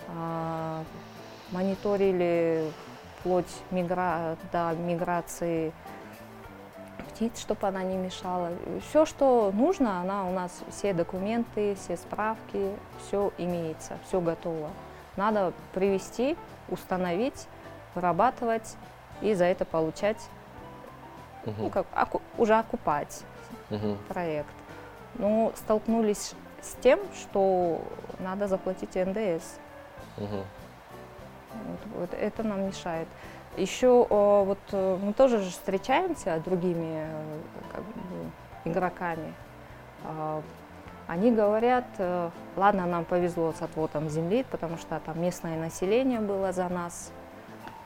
А, 0.09 0.83
мониторили 1.53 2.71
вплоть 3.19 3.51
мигра 3.71 4.37
до 4.53 4.73
миграции 4.75 5.73
птиц, 7.21 7.41
чтобы 7.41 7.69
она 7.69 7.83
не 7.83 7.99
мешала. 7.99 8.51
Все, 8.89 9.05
что 9.05 9.53
нужно, 9.53 10.01
она 10.01 10.27
у 10.27 10.33
нас, 10.33 10.63
все 10.71 10.95
документы, 10.95 11.75
все 11.75 11.99
справки, 11.99 12.75
все 12.99 13.31
имеется, 13.37 13.99
все 14.07 14.23
готово. 14.23 14.71
Надо 15.17 15.53
привести, 15.75 16.37
установить, 16.71 17.47
вырабатывать 17.95 18.75
и 19.21 19.35
за 19.35 19.45
это 19.45 19.67
получать, 19.67 20.17
угу. 21.45 21.55
ну, 21.59 21.71
как, 21.71 21.87
оку, 21.95 22.23
уже 22.39 22.55
окупать 22.55 23.23
угу. 23.69 23.99
проект. 24.09 24.49
Но 25.17 25.53
столкнулись 25.57 26.35
с 26.63 26.73
тем, 26.81 27.01
что 27.21 27.83
надо 28.19 28.49
заплатить 28.49 28.95
НДС. 28.95 29.59
Угу. 30.17 30.27
Вот, 31.53 31.81
вот 31.99 32.15
это 32.15 32.43
нам 32.45 32.67
мешает. 32.67 33.09
Еще 33.61 34.07
вот 34.09 34.59
э, 34.73 34.99
мы 35.03 35.13
тоже 35.13 35.41
же 35.41 35.51
встречаемся 35.51 36.39
с 36.39 36.43
другими 36.43 37.05
э, 37.05 37.41
как 37.71 37.83
бы, 37.83 37.91
игроками. 38.65 39.35
А, 40.05 40.43
они 41.07 41.31
говорят, 41.31 41.85
э, 41.99 42.31
ладно, 42.57 42.87
нам 42.87 43.05
повезло 43.05 43.53
с 43.53 43.61
отводом 43.61 44.09
земли, 44.09 44.47
потому 44.51 44.79
что 44.79 44.99
там 45.05 45.21
местное 45.21 45.59
население 45.59 46.21
было 46.21 46.53
за 46.53 46.71
нас. 46.71 47.13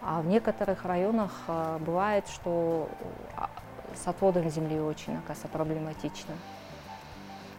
А 0.01 0.21
в 0.21 0.27
некоторых 0.27 0.85
районах 0.85 1.33
бывает, 1.81 2.29
что 2.29 2.89
а, 3.37 3.51
с 3.97 4.07
отводом 4.07 4.49
земли 4.51 4.79
очень, 4.79 5.17
оказывается, 5.17 5.49
проблематично. 5.49 6.35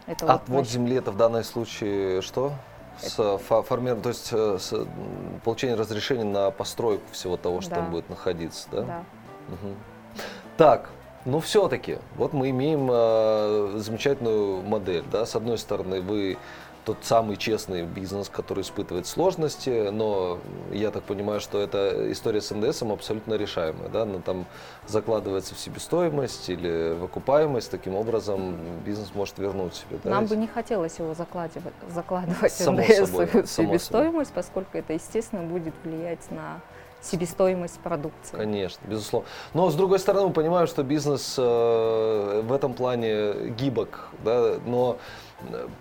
Это 0.06 0.32
Отвод 0.32 0.60
вот, 0.60 0.68
земли 0.68 0.96
это 0.96 1.10
в 1.10 1.18
данном 1.18 1.44
случае 1.44 2.22
что? 2.22 2.52
С 2.98 3.38
формированием, 3.38 4.02
то 4.02 4.08
есть 4.08 4.28
э, 4.32 4.58
с 4.58 4.86
получение 5.44 5.76
разрешения 5.76 6.24
на 6.24 6.50
постройку 6.50 7.04
всего 7.12 7.36
того, 7.36 7.60
что 7.60 7.70
да. 7.70 7.76
там 7.76 7.90
будет 7.90 8.08
находиться, 8.08 8.68
да? 8.72 8.82
Да. 8.82 9.04
Угу. 9.48 9.74
Так, 10.56 10.90
ну 11.26 11.40
все-таки, 11.40 11.98
вот 12.16 12.32
мы 12.32 12.50
имеем 12.50 12.88
э, 12.90 13.72
замечательную 13.78 14.62
модель, 14.62 15.04
да, 15.10 15.26
с 15.26 15.36
одной 15.36 15.58
стороны 15.58 16.00
вы 16.00 16.38
тот 16.86 16.98
самый 17.02 17.36
честный 17.36 17.82
бизнес, 17.82 18.28
который 18.28 18.62
испытывает 18.62 19.08
сложности, 19.08 19.90
но 19.90 20.38
я 20.70 20.92
так 20.92 21.02
понимаю, 21.02 21.40
что 21.40 21.60
эта 21.60 22.12
история 22.12 22.40
с 22.40 22.54
НДС 22.54 22.82
абсолютно 22.82 23.34
решаемая, 23.34 23.88
да, 23.88 24.02
она 24.02 24.20
там 24.20 24.46
закладывается 24.86 25.56
в 25.56 25.58
себестоимость 25.58 26.48
или 26.48 26.94
в 26.94 27.02
окупаемость, 27.02 27.72
таким 27.72 27.96
образом 27.96 28.56
бизнес 28.84 29.12
может 29.14 29.36
вернуть 29.38 29.74
себе. 29.74 29.98
Да? 30.04 30.10
Нам 30.10 30.26
бы 30.26 30.36
не 30.36 30.46
хотелось 30.46 30.96
его 31.00 31.12
закладывать, 31.14 31.74
закладывать 31.92 32.52
само 32.52 32.78
НДС 32.78 33.10
собой, 33.10 33.26
в 33.26 33.46
себестоимость, 33.46 33.86
собой. 33.86 34.26
поскольку 34.32 34.78
это, 34.78 34.92
естественно, 34.92 35.42
будет 35.42 35.74
влиять 35.82 36.30
на 36.30 36.60
себестоимость 37.02 37.78
продукции. 37.80 38.36
Конечно, 38.36 38.80
безусловно. 38.86 39.28
Но 39.54 39.70
с 39.70 39.74
другой 39.74 39.98
стороны, 39.98 40.28
мы 40.28 40.32
понимаем, 40.32 40.66
что 40.66 40.82
бизнес 40.82 41.34
э, 41.36 42.42
в 42.44 42.52
этом 42.52 42.74
плане 42.74 43.50
гибок, 43.50 44.08
да, 44.24 44.56
но 44.64 44.98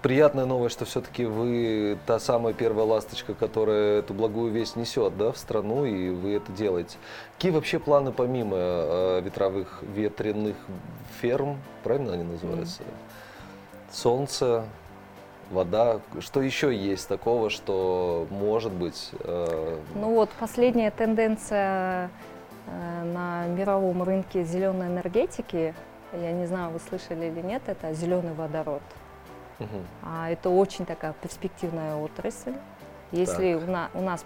приятная 0.02 0.46
новость, 0.46 0.76
что 0.76 0.86
все-таки 0.86 1.26
вы 1.26 1.98
та 2.06 2.20
самая 2.20 2.54
первая 2.54 2.86
ласточка, 2.86 3.34
которая 3.34 4.00
эту 4.00 4.14
благую 4.14 4.52
весть 4.52 4.76
несет 4.76 5.18
да, 5.18 5.32
в 5.32 5.38
страну, 5.38 5.86
и 5.86 6.10
вы 6.10 6.36
это 6.36 6.52
делаете. 6.52 6.98
Какие 7.36 7.52
вообще 7.52 7.80
планы 7.80 8.12
помимо 8.12 8.58
э, 8.58 9.22
ветровых 9.24 9.82
ветряных 9.82 10.56
ферм, 11.22 11.58
правильно 11.84 12.14
они 12.14 12.24
называются? 12.24 12.82
Mm. 12.82 12.86
Солнце, 13.92 14.66
вода. 15.52 16.02
Что 16.20 16.42
еще 16.42 16.76
есть 16.76 17.08
такого, 17.08 17.50
что 17.50 18.28
может 18.30 18.74
быть? 18.74 19.12
Э... 19.20 19.80
Ну 19.96 20.16
вот 20.16 20.30
последняя 20.40 20.92
тенденция 20.92 22.10
э, 22.68 23.04
на 23.04 23.48
мировом 23.48 24.04
рынке 24.04 24.44
зеленой 24.44 24.88
энергетики, 24.88 25.74
я 26.14 26.32
не 26.32 26.46
знаю, 26.46 26.72
вы 26.72 26.80
слышали 26.80 27.26
или 27.26 27.42
нет, 27.42 27.62
это 27.68 27.94
зеленый 27.94 28.34
водород. 28.34 28.82
Угу. 29.60 29.82
А, 30.04 30.30
это 30.30 30.50
очень 30.50 30.86
такая 30.86 31.14
перспективная 31.14 31.96
отрасль. 31.96 32.54
Если 33.12 33.54
у, 33.54 33.62
на, 33.62 33.90
у 33.94 34.02
нас, 34.02 34.26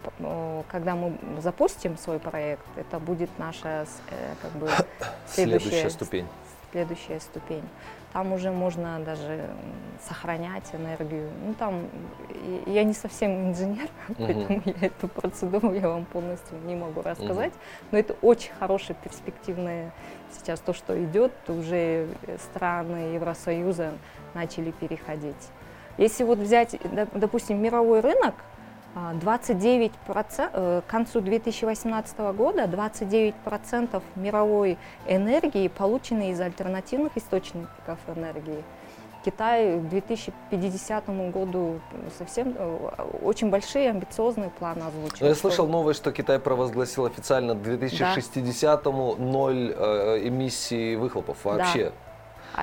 когда 0.70 0.96
мы 0.96 1.18
запустим 1.42 1.98
свой 1.98 2.18
проект, 2.18 2.66
это 2.76 3.00
будет 3.00 3.30
наша 3.38 3.86
э, 4.10 4.34
как 4.42 4.52
бы 4.54 4.70
следующая, 5.28 5.70
следующая 5.70 5.90
ступень. 5.90 6.28
Следующая 6.72 7.20
ступень. 7.20 7.64
Там 8.14 8.34
уже 8.34 8.52
можно 8.52 9.00
даже 9.00 9.50
сохранять 10.08 10.74
энергию. 10.74 11.30
Ну 11.46 11.54
там 11.54 11.88
я 12.66 12.84
не 12.84 12.94
совсем 12.94 13.50
инженер, 13.50 13.90
uh-huh. 14.08 14.16
поэтому 14.18 14.62
я 14.66 14.88
эту 14.88 15.08
процедуру 15.08 15.74
я 15.74 15.88
вам 15.88 16.06
полностью 16.06 16.58
не 16.66 16.76
могу 16.76 17.02
рассказать. 17.02 17.54
Uh-huh. 17.54 17.88
Но 17.92 17.98
это 18.00 18.16
очень 18.22 18.52
хорошее 18.60 18.98
перспективное 19.04 19.92
сейчас 20.32 20.60
то, 20.60 20.74
что 20.74 21.02
идет, 21.04 21.34
уже 21.48 22.08
страны 22.52 23.14
Евросоюза 23.14 23.94
начали 24.34 24.72
переходить. 24.72 25.50
Если 25.98 26.24
вот 26.24 26.40
взять, 26.40 26.80
допустим, 27.14 27.62
мировой 27.62 28.00
рынок, 28.00 28.36
29%, 28.96 29.92
а, 30.38 30.50
э, 30.54 30.82
к 30.86 30.90
концу 30.90 31.22
2018 31.22 32.34
года 32.34 32.66
29% 32.68 34.02
мировой 34.16 34.78
энергии 35.08 35.68
получены 35.68 36.32
из 36.32 36.40
альтернативных 36.40 37.16
источников 37.16 38.00
энергии. 38.08 38.64
Китай 39.24 39.78
к 39.78 39.90
2050 39.90 41.32
году 41.32 41.82
совсем 42.18 42.56
э, 42.58 42.78
очень 43.22 43.50
большие 43.50 43.90
амбициозные 43.90 44.50
планы 44.50 44.84
озвучил. 44.84 45.18
Но 45.22 45.28
я 45.28 45.36
слышал 45.36 45.68
новость, 45.68 46.00
что 46.00 46.12
Китай 46.12 46.40
провозгласил 46.40 47.06
официально 47.06 47.54
к 47.54 47.62
2060 47.62 48.84
да. 48.84 48.92
ноль 48.92 49.76
э, 49.76 50.28
эмиссий 50.28 50.96
выхлопов 50.96 51.44
вообще. 51.44 51.86
Да. 51.86 52.09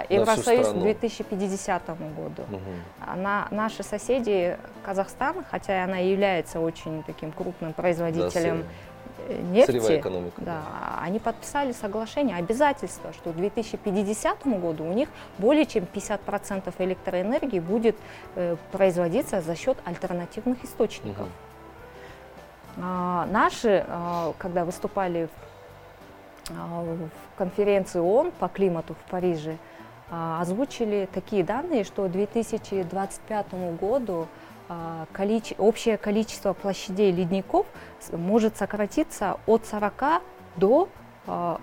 Евросоюз 0.08 0.68
к 0.68 0.74
2050 0.74 1.86
году. 2.14 2.42
Угу. 2.50 2.60
Она, 3.06 3.48
наши 3.50 3.82
соседи, 3.82 4.56
Казахстан, 4.84 5.44
хотя 5.50 5.84
она 5.84 5.98
является 5.98 6.60
очень 6.60 7.02
таким 7.04 7.32
крупным 7.32 7.72
производителем 7.72 8.64
да, 9.28 9.34
э, 9.34 9.42
нефти, 9.52 9.98
экономика, 9.98 10.40
да, 10.40 10.62
да. 10.62 10.98
они 11.02 11.18
подписали 11.18 11.72
соглашение, 11.72 12.36
обязательство, 12.36 13.12
что 13.12 13.32
к 13.32 13.36
2050 13.36 14.46
году 14.60 14.84
у 14.84 14.92
них 14.92 15.08
более 15.38 15.66
чем 15.66 15.84
50% 15.84 16.72
электроэнергии 16.78 17.60
будет 17.60 17.96
э, 18.34 18.56
производиться 18.72 19.40
за 19.40 19.54
счет 19.56 19.78
альтернативных 19.84 20.64
источников. 20.64 21.26
Угу. 21.26 21.30
А, 22.78 23.26
наши, 23.30 23.84
а, 23.88 24.34
когда 24.38 24.64
выступали 24.64 25.28
в, 25.28 26.50
а, 26.52 26.82
в 26.82 27.38
конференции 27.38 28.00
ООН 28.00 28.32
по 28.38 28.48
климату 28.48 28.94
в 28.94 29.10
Париже, 29.10 29.56
озвучили 30.10 31.08
такие 31.12 31.42
данные, 31.42 31.84
что 31.84 32.06
к 32.06 32.12
2025 32.12 33.78
году 33.80 34.28
а, 34.68 35.06
количе, 35.12 35.54
общее 35.58 35.96
количество 35.96 36.52
площадей 36.52 37.12
ледников 37.12 37.66
может 38.12 38.56
сократиться 38.56 39.38
от 39.46 39.64
40 39.66 40.22
до 40.56 40.88
а, 41.26 41.60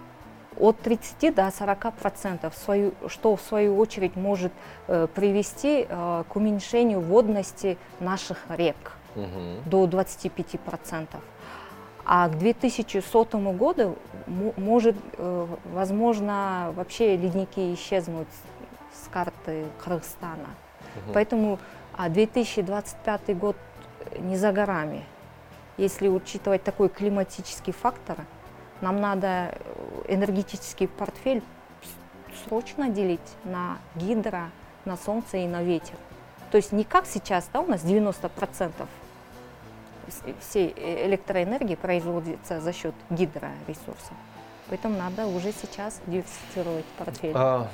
от 0.59 0.79
30 0.79 1.33
до 1.33 1.50
40 1.50 1.93
процентов, 1.95 2.53
что 3.07 3.35
в 3.35 3.41
свою 3.41 3.77
очередь 3.77 4.15
может 4.15 4.53
э, 4.88 5.07
привести 5.07 5.88
к 5.89 6.35
уменьшению 6.35 7.00
водности 7.00 7.79
наших 8.00 8.38
рек 8.50 8.75
угу. 9.15 9.25
до 9.65 9.88
25 9.88 10.59
процентов. 10.59 11.21
А 12.05 12.27
к 12.27 12.38
2100 12.38 13.25
году 13.53 13.95
может, 14.27 14.95
э, 15.17 15.48
возможно, 15.74 16.74
вообще 16.75 17.15
ледники 17.15 17.74
исчезнут 17.74 18.27
с 18.91 19.07
карты 19.10 19.65
Кыргызстана. 19.83 20.50
Угу. 20.95 21.13
Поэтому 21.13 21.60
а 21.95 22.10
2025 22.10 23.38
год 23.38 23.55
не 24.19 24.36
за 24.36 24.51
горами. 24.51 25.05
Если 25.77 26.07
учитывать 26.07 26.63
такой 26.63 26.89
климатический 26.89 27.74
фактор, 27.74 28.17
нам 28.81 29.00
надо 29.00 29.27
э, 29.27 29.55
энергетический 30.07 30.88
портфель 30.88 31.41
срочно 32.45 32.89
делить 32.89 33.22
на 33.43 33.77
гидро, 33.95 34.50
на 34.86 34.98
солнце 34.98 35.38
и 35.38 35.48
на 35.48 35.63
ветер. 35.63 35.95
То 36.51 36.57
есть 36.57 36.72
не 36.72 36.83
как 36.83 37.05
сейчас, 37.05 37.50
да, 37.53 37.62
у 37.62 37.67
нас 37.67 37.83
90% 37.83 38.72
всей 40.39 40.74
э, 40.75 41.07
электроэнергии 41.07 41.75
производится 41.75 42.60
за 42.60 42.74
счет 42.74 42.93
гидроресурсов. 43.10 44.13
Поэтому 44.69 44.98
надо 44.98 45.27
уже 45.27 45.51
сейчас 45.51 46.01
диверсифицировать 46.07 46.86
портфель. 46.98 47.33
А, 47.36 47.67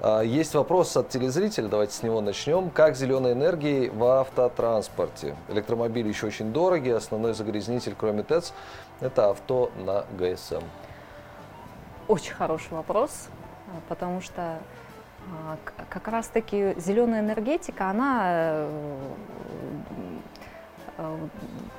а, 0.00 0.20
есть 0.20 0.54
вопрос 0.54 0.96
от 0.96 1.08
телезрителя, 1.08 1.68
давайте 1.68 1.94
с 1.94 2.02
него 2.02 2.20
начнем. 2.20 2.70
Как 2.70 2.96
зеленой 2.96 3.32
энергии 3.32 3.88
в 3.88 4.04
автотранспорте? 4.04 5.36
Электромобили 5.48 6.08
еще 6.08 6.26
очень 6.26 6.52
дорогие, 6.52 6.96
основной 6.96 7.34
загрязнитель, 7.34 7.94
кроме 7.98 8.22
ТЭЦ, 8.22 8.52
это 9.00 9.30
авто 9.30 9.70
на 9.76 10.04
ГСМ. 10.18 10.62
Очень 12.08 12.34
хороший 12.34 12.72
вопрос, 12.72 13.28
а, 13.68 13.80
потому 13.88 14.20
что 14.20 14.58
как 15.88 16.08
раз-таки 16.08 16.74
зеленая 16.78 17.20
энергетика, 17.20 17.90
она 17.90 18.66
Э, 19.42 20.18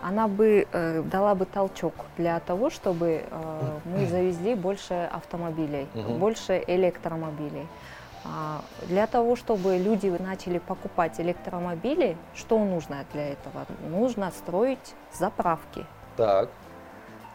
она 0.01 0.27
бы 0.27 0.67
э, 0.71 1.01
дала 1.03 1.35
бы 1.35 1.45
толчок 1.45 1.93
для 2.17 2.39
того, 2.39 2.69
чтобы 2.69 3.23
э, 3.29 3.79
мы 3.85 4.05
завезли 4.07 4.55
больше 4.55 5.09
автомобилей, 5.11 5.87
угу. 5.95 6.13
больше 6.13 6.63
электромобилей. 6.67 7.67
А, 8.25 8.61
для 8.87 9.05
того, 9.07 9.35
чтобы 9.35 9.77
люди 9.77 10.07
начали 10.07 10.59
покупать 10.59 11.19
электромобили, 11.19 12.15
что 12.35 12.57
нужно 12.57 13.05
для 13.13 13.29
этого? 13.29 13.65
Нужно 13.89 14.31
строить 14.31 14.95
заправки. 15.13 15.85
Так. 16.15 16.49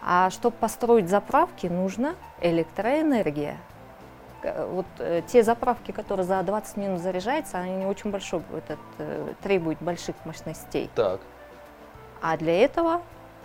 А 0.03 0.31
чтобы 0.31 0.57
построить 0.57 1.09
заправки, 1.09 1.67
нужна 1.67 2.15
электроэнергия. 2.41 3.57
Вот 4.71 4.87
э, 4.99 5.23
те 5.27 5.43
заправки, 5.43 5.91
которые 5.91 6.25
за 6.25 6.43
20 6.43 6.77
минут 6.77 7.01
заряжаются, 7.01 7.59
они 7.59 7.85
очень 7.85 8.11
большой, 8.11 8.41
этот, 8.57 8.79
э, 8.99 9.35
требуют 9.43 9.83
больших 9.83 10.15
мощностей. 10.25 10.89
Так. 10.95 11.21
А 12.21 12.37
для 12.37 12.65
этого 12.65 13.03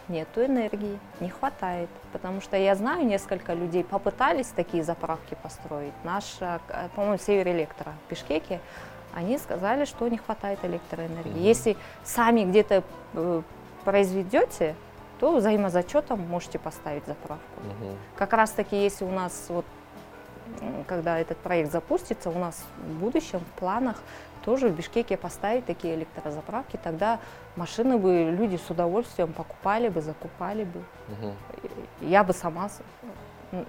нету 0.10 0.46
энергии, 0.46 1.00
не 1.20 1.30
хватает. 1.30 1.90
Потому 2.12 2.42
что 2.42 2.58
я 2.58 2.76
знаю, 2.76 3.06
несколько 3.06 3.54
людей 3.54 3.84
попытались 3.84 4.48
такие 4.48 4.84
заправки 4.84 5.38
построить. 5.42 5.94
Наш, 6.04 6.38
э, 6.40 6.60
по-моему, 6.96 7.18
Север 7.18 7.48
Электро 7.50 7.94
в 8.06 8.12
Бишкеке, 8.12 8.60
они 9.14 9.38
сказали, 9.38 9.86
что 9.86 10.08
не 10.08 10.18
хватает 10.18 10.60
электроэнергии. 10.64 11.32
Угу. 11.32 11.40
Если 11.40 11.78
сами 12.04 12.44
где-то 12.44 12.84
э, 13.14 13.42
произведете, 13.86 14.76
то 15.20 15.36
взаимозачетом 15.36 16.20
можете 16.28 16.60
поставить 16.60 17.06
заправку. 17.06 17.62
Угу. 17.62 17.96
Как 18.18 18.34
раз 18.34 18.52
таки, 18.52 18.76
если 18.76 19.06
у 19.06 19.12
нас 19.12 19.46
вот 19.50 19.66
когда 20.88 21.20
этот 21.20 21.38
проект 21.38 21.72
запустится, 21.72 22.30
у 22.30 22.38
нас 22.38 22.64
в 22.78 23.00
будущем 23.00 23.40
в 23.40 23.60
планах 23.60 23.98
тоже 24.44 24.70
в 24.70 24.76
Бишкеке 24.76 25.18
поставить 25.18 25.66
такие 25.66 25.96
электрозаправки, 25.96 26.80
тогда 26.84 27.20
машины 27.56 27.98
бы 27.98 28.36
люди 28.38 28.58
с 28.58 28.70
удовольствием 28.70 29.34
покупали 29.34 29.90
бы, 29.90 30.02
закупали 30.02 30.64
бы. 30.66 30.80
Угу. 31.10 31.34
Я 32.02 32.24
бы 32.24 32.34
сама 32.34 32.70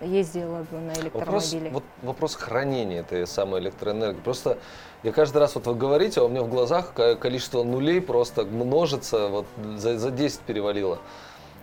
ездила 0.02 0.64
бы 0.70 0.78
на 0.78 0.92
электромобиле. 0.92 1.70
Вопрос, 1.70 1.72
вот 1.72 1.84
вопрос 2.02 2.34
хранения 2.37 3.00
этой 3.00 3.26
самой 3.26 3.60
электроэнергии. 3.60 4.20
Просто 4.20 4.58
я 5.02 5.12
каждый 5.12 5.38
раз, 5.38 5.54
вот 5.54 5.66
вы 5.66 5.74
говорите, 5.74 6.20
а 6.20 6.24
у 6.24 6.28
меня 6.28 6.42
в 6.42 6.48
глазах 6.48 6.94
количество 6.94 7.62
нулей 7.62 8.00
просто 8.00 8.44
множится, 8.44 9.28
вот 9.28 9.46
за, 9.76 9.98
за 9.98 10.10
10 10.10 10.40
перевалило. 10.40 10.98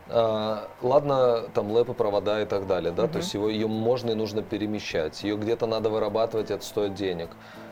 А, 0.09 0.67
ладно, 0.81 1.43
там 1.53 1.71
лэпы, 1.71 1.93
провода 1.93 2.41
и 2.41 2.45
так 2.45 2.67
далее, 2.67 2.91
да, 2.91 3.05
угу. 3.05 3.13
то 3.13 3.17
есть 3.19 3.33
его, 3.33 3.49
ее 3.49 3.67
можно 3.67 4.11
и 4.11 4.13
нужно 4.13 4.43
перемещать, 4.43 5.23
ее 5.23 5.37
где-то 5.37 5.67
надо 5.67 5.89
вырабатывать, 5.89 6.51
это 6.51 6.63
стоит 6.65 6.93
денег 6.95 7.29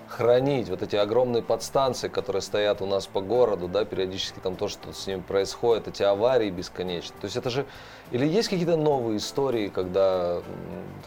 хранить 0.09 0.69
вот 0.69 0.81
эти 0.81 0.95
огромные 0.95 1.43
подстанции, 1.43 2.07
которые 2.07 2.41
стоят 2.41 2.81
у 2.81 2.85
нас 2.85 3.05
по 3.05 3.21
городу, 3.21 3.67
да, 3.67 3.85
периодически 3.85 4.39
там 4.39 4.55
то, 4.55 4.67
что 4.67 4.91
с 4.91 5.07
ними 5.07 5.21
происходит, 5.21 5.87
эти 5.87 6.03
аварии 6.03 6.49
бесконечные. 6.49 7.19
То 7.21 7.25
есть 7.25 7.37
это 7.37 7.49
же... 7.49 7.65
Или 8.11 8.25
есть 8.25 8.49
какие-то 8.49 8.75
новые 8.75 9.17
истории, 9.17 9.69
когда 9.69 10.41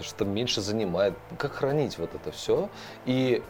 что-то 0.00 0.24
меньше 0.24 0.60
занимает? 0.60 1.14
Как 1.36 1.52
хранить 1.52 1.98
вот 1.98 2.14
это 2.14 2.30
все? 2.30 2.68
И 3.04 3.42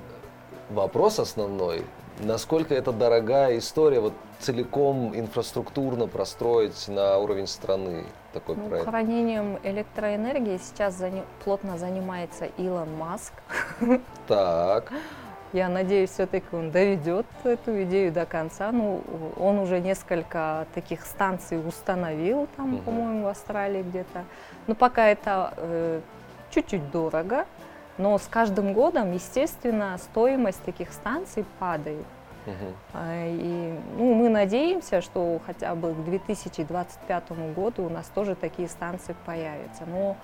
вопрос 0.70 1.18
основной, 1.18 1.84
насколько 2.18 2.74
это 2.74 2.92
дорогая 2.92 3.58
история, 3.58 4.00
вот 4.00 4.14
целиком 4.40 5.14
инфраструктурно 5.14 6.06
простроить 6.06 6.88
на 6.88 7.18
уровень 7.18 7.46
страны 7.46 8.06
такой 8.32 8.56
ну, 8.56 8.68
проект? 8.68 8.88
Хранением 8.88 9.58
электроэнергии 9.62 10.58
сейчас 10.58 10.94
заня... 10.94 11.24
плотно 11.44 11.76
занимается 11.76 12.46
Илон 12.56 12.96
Маск. 12.96 13.34
Так. 14.26 14.90
Я 15.52 15.68
надеюсь, 15.68 16.10
все-таки 16.10 16.46
он 16.52 16.70
доведет 16.70 17.26
эту 17.44 17.82
идею 17.82 18.10
до 18.10 18.24
конца. 18.24 18.72
Ну, 18.72 19.02
он 19.38 19.58
уже 19.58 19.80
несколько 19.80 20.66
таких 20.74 21.04
станций 21.04 21.66
установил, 21.66 22.48
там, 22.56 22.74
угу. 22.74 22.82
по-моему, 22.84 23.24
в 23.24 23.26
Австралии 23.26 23.82
где-то. 23.82 24.24
Но 24.66 24.74
пока 24.74 25.08
это 25.08 25.52
э, 25.58 26.00
чуть-чуть 26.50 26.90
дорого, 26.90 27.46
но 27.98 28.16
с 28.16 28.26
каждым 28.26 28.72
годом, 28.72 29.12
естественно, 29.12 29.98
стоимость 29.98 30.62
таких 30.62 30.92
станций 30.92 31.44
падает. 31.58 32.06
Угу. 32.46 32.98
И 33.24 33.78
ну, 33.98 34.14
мы 34.14 34.28
надеемся, 34.28 35.00
что 35.00 35.38
хотя 35.46 35.74
бы 35.74 35.94
к 35.94 36.04
2025 36.04 37.54
году 37.54 37.84
у 37.84 37.88
нас 37.88 38.06
тоже 38.06 38.34
такие 38.34 38.68
станции 38.68 39.14
появятся. 39.26 39.84
Но 39.86 40.16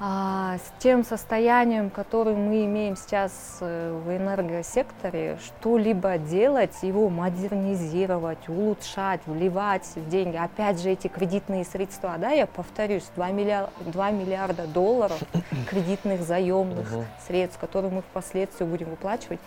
с 0.00 0.72
тем 0.78 1.04
состоянием, 1.04 1.90
которое 1.90 2.34
мы 2.34 2.64
имеем 2.64 2.96
сейчас 2.96 3.58
э, 3.60 3.92
в 4.02 4.10
энергосекторе, 4.16 5.38
что-либо 5.44 6.16
делать, 6.16 6.74
его 6.80 7.10
модернизировать, 7.10 8.48
улучшать, 8.48 9.20
вливать 9.26 9.84
в 9.94 10.08
деньги. 10.08 10.36
Опять 10.36 10.80
же, 10.80 10.88
эти 10.88 11.08
кредитные 11.08 11.66
средства, 11.66 12.16
да, 12.16 12.30
я 12.30 12.46
повторюсь, 12.46 13.04
2 13.14 13.30
миллиарда, 13.30 13.70
2 13.80 14.10
миллиарда 14.12 14.66
долларов 14.66 15.18
кредитных 15.68 16.22
заемных 16.22 16.88
средств, 17.26 17.58
которые 17.58 17.92
мы 17.92 18.00
впоследствии 18.00 18.64
будем 18.64 18.88
выплачивать, 18.88 19.40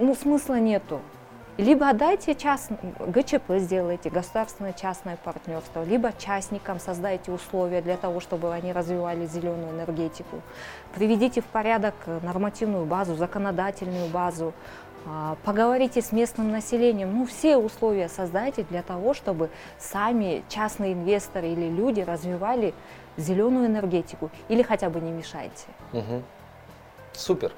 ну, 0.00 0.16
смысла 0.16 0.58
нету. 0.58 1.00
Либо 1.58 1.88
отдайте 1.88 2.36
част... 2.36 2.70
ГЧП 3.00 3.56
сделайте, 3.56 4.10
государственное 4.10 4.72
частное 4.72 5.16
партнерство, 5.16 5.82
либо 5.82 6.12
частникам 6.16 6.78
создайте 6.78 7.32
условия 7.32 7.82
для 7.82 7.96
того, 7.96 8.20
чтобы 8.20 8.54
они 8.54 8.72
развивали 8.72 9.26
зеленую 9.26 9.72
энергетику. 9.72 10.40
Приведите 10.94 11.40
в 11.40 11.46
порядок 11.46 11.94
нормативную 12.22 12.84
базу, 12.84 13.16
законодательную 13.16 14.08
базу, 14.08 14.54
а, 15.04 15.36
поговорите 15.44 16.00
с 16.00 16.12
местным 16.12 16.52
населением, 16.52 17.12
ну 17.12 17.26
все 17.26 17.56
условия 17.56 18.08
создайте 18.08 18.62
для 18.62 18.84
того, 18.84 19.12
чтобы 19.12 19.50
сами 19.78 20.44
частные 20.48 20.92
инвесторы 20.92 21.48
или 21.48 21.68
люди 21.68 22.02
развивали 22.02 22.72
зеленую 23.16 23.66
энергетику 23.66 24.30
или 24.48 24.62
хотя 24.62 24.90
бы 24.90 25.00
не 25.00 25.10
мешайте. 25.10 25.66
Угу. 25.92 26.22
Супер. 27.14 27.52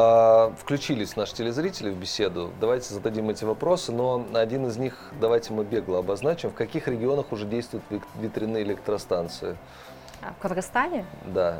А, 0.00 0.52
включились 0.56 1.16
наши 1.16 1.34
телезрители 1.34 1.90
в 1.90 1.96
беседу. 1.96 2.52
Давайте 2.60 2.94
зададим 2.94 3.30
эти 3.30 3.44
вопросы, 3.44 3.90
но 3.90 4.24
один 4.32 4.64
из 4.68 4.76
них 4.76 4.94
давайте 5.20 5.52
мы 5.52 5.64
бегло 5.64 5.98
обозначим. 5.98 6.50
В 6.50 6.54
каких 6.54 6.86
регионах 6.86 7.32
уже 7.32 7.46
действуют 7.46 7.84
ветряные 8.14 8.62
электростанции? 8.62 9.56
А, 10.22 10.32
в 10.34 10.38
Кыргызстане? 10.40 11.04
Да. 11.26 11.58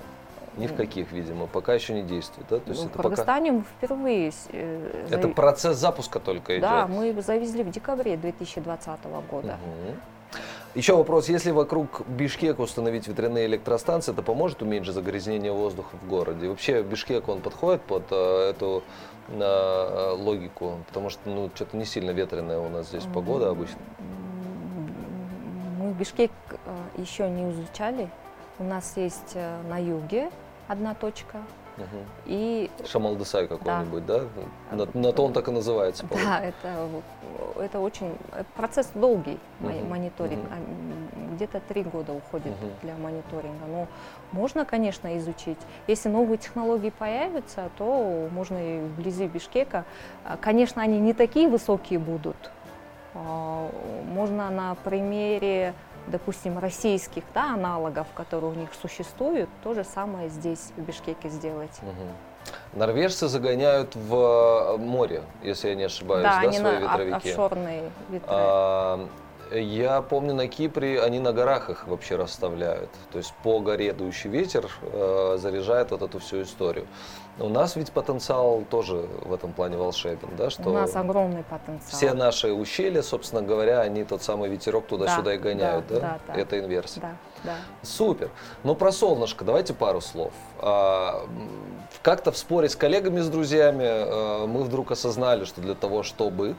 Ни 0.57 0.69
в 0.69 0.77
каких, 0.77 1.11
видимо, 1.11 1.49
пока 1.49 1.75
еще 1.75 1.95
не 1.95 2.05
действует. 2.05 2.47
Да? 2.49 2.61
То 2.61 2.71
есть 2.71 2.85
ну, 2.85 2.89
в 2.89 2.93
Кыргызстане 2.93 3.51
пока... 3.51 3.59
мы 3.59 3.65
впервые... 3.65 4.33
Э, 4.53 5.07
это 5.11 5.29
процесс 5.31 5.77
запуска 5.77 6.21
только 6.21 6.53
идет? 6.53 6.63
Да, 6.63 6.87
мы 6.87 7.21
завезли 7.21 7.65
в 7.65 7.71
декабре 7.73 8.17
2020 8.17 9.05
года. 9.29 9.59
Угу. 9.65 9.97
Еще 10.79 10.95
вопрос, 10.95 11.29
если 11.29 11.51
вокруг 11.51 12.07
Бишкека 12.07 12.61
установить 12.61 13.09
ветряные 13.09 13.47
электростанции, 13.47 14.13
это 14.13 14.23
поможет 14.23 14.63
уменьшить 14.63 14.95
загрязнение 14.95 15.51
воздуха 15.51 15.97
в 15.97 16.07
городе? 16.07 16.49
Вообще 16.49 16.83
Бишкек, 16.83 17.29
он 17.29 17.41
подходит 17.41 17.83
под 17.83 18.05
э, 18.13 18.51
эту 18.51 18.85
э, 19.27 20.13
логику? 20.17 20.79
Потому 20.87 21.11
что 21.11 21.29
ну, 21.29 21.51
что-то 21.53 21.77
не 21.77 21.85
сильно 21.85 22.13
ветреная 22.13 22.61
у 22.61 22.69
нас 22.69 22.91
здесь 22.91 23.03
погода 23.13 23.51
обычно. 23.51 23.81
Мы 25.81 25.91
Бишкек 25.95 26.31
э, 26.49 26.57
еще 26.97 27.29
не 27.29 27.51
изучали. 27.51 28.09
У 28.61 28.63
нас 28.63 28.97
есть 28.97 29.33
э, 29.35 29.61
на 29.69 29.79
юге 29.79 30.31
одна 30.69 30.95
точка, 30.95 31.39
Угу. 31.79 32.05
И... 32.27 32.71
Шамалдысай 32.87 33.47
какой-нибудь, 33.47 34.07
да? 34.07 34.21
да? 34.71 34.77
На, 34.77 35.01
на 35.01 35.13
то 35.13 35.25
он 35.25 35.33
так 35.33 35.49
и 35.49 35.51
называется. 35.51 36.07
Да, 36.11 36.41
это, 36.41 36.89
это 37.59 37.81
очень 37.81 38.17
процесс 38.57 38.91
долгий 38.95 39.39
угу. 39.61 39.71
мониторинг. 39.89 40.45
Угу. 40.45 41.35
Где-то 41.35 41.61
три 41.61 41.83
года 41.83 42.13
уходит 42.13 42.53
угу. 42.53 42.71
для 42.83 42.97
мониторинга. 42.97 43.67
Но 43.69 43.87
можно, 44.33 44.65
конечно, 44.65 45.17
изучить. 45.19 45.59
Если 45.87 46.09
новые 46.09 46.39
технологии 46.39 46.91
появятся, 46.91 47.71
то 47.79 48.29
можно 48.33 48.57
и 48.59 48.81
вблизи 48.81 49.27
Бишкека. 49.27 49.85
А, 50.25 50.37
конечно, 50.37 50.83
они 50.83 50.99
не 50.99 51.13
такие 51.13 51.49
высокие 51.49 51.99
будут. 51.99 52.37
А, 53.15 53.71
можно 54.13 54.51
на 54.51 54.75
примере 54.77 55.75
допустим, 56.09 56.59
российских 56.59 57.25
да, 57.35 57.55
аналогов, 57.55 58.07
которые 58.15 58.53
у 58.53 58.55
них 58.55 58.71
существуют, 58.81 59.49
то 59.63 59.75
же 59.75 59.85
самое 59.85 60.29
здесь, 60.29 60.73
в 60.77 60.81
Бишкеке, 60.81 61.29
сделать. 61.29 61.79
Угу. 61.83 62.79
Норвежцы 62.79 63.29
загоняют 63.29 63.95
в 63.95 64.77
море, 64.79 65.23
если 65.43 65.69
я 65.69 65.75
не 65.75 65.85
ошибаюсь, 65.85 66.23
да, 66.23 66.41
да 66.41 66.49
они 66.49 66.59
свои 66.59 66.79
на 66.79 66.81
ветровики? 66.81 67.31
офшорные 67.31 67.91
ветры. 68.09 68.29
А, 68.29 69.09
я 69.53 70.03
помню, 70.03 70.35
на 70.35 70.49
Кипре 70.49 71.01
они 71.03 71.21
на 71.21 71.33
горах 71.33 71.71
их 71.71 71.87
вообще 71.87 72.17
расставляют. 72.17 72.91
То 73.13 73.19
есть 73.19 73.33
по 73.43 73.61
горе 73.61 73.93
дующий 73.93 74.31
ветер 74.31 74.71
э, 74.83 75.39
заряжает 75.41 75.91
вот 75.91 76.03
эту 76.03 76.19
всю 76.19 76.43
историю. 76.43 76.87
У 77.41 77.49
нас 77.49 77.77
ведь 77.77 77.93
потенциал 77.93 78.65
тоже 78.69 79.07
в 79.25 79.33
этом 79.33 79.53
плане 79.53 79.77
волшебен, 79.77 80.29
да? 80.37 80.51
Что 80.51 80.71
У 80.71 80.73
нас 80.73 80.95
огромный 80.97 81.45
потенциал. 81.45 81.89
Все 81.89 82.13
наши 82.13 82.53
ущелья, 82.53 83.03
собственно 83.03 83.43
говоря, 83.43 83.81
они 83.81 84.03
тот 84.05 84.23
самый 84.23 84.49
ветерок 84.49 84.87
туда-сюда 84.87 85.23
да, 85.23 85.35
и 85.35 85.39
гоняют, 85.39 85.87
да? 85.89 86.01
да? 86.01 86.19
да, 86.27 86.35
Это 86.35 86.59
инверсия. 86.59 87.01
Да, 87.01 87.13
да. 87.45 87.57
Супер. 87.83 88.31
Ну, 88.65 88.75
про 88.75 88.91
солнышко 88.91 89.45
давайте 89.45 89.73
пару 89.73 90.01
слов. 90.01 90.33
А, 90.59 91.29
как-то 92.03 92.33
в 92.33 92.37
споре 92.37 92.69
с 92.69 92.75
коллегами, 92.75 93.21
с 93.21 93.29
друзьями 93.29 93.87
а, 93.87 94.47
мы 94.47 94.65
вдруг 94.65 94.91
осознали, 94.91 95.45
что 95.45 95.61
для 95.61 95.75
того, 95.75 96.03
чтобы 96.03 96.57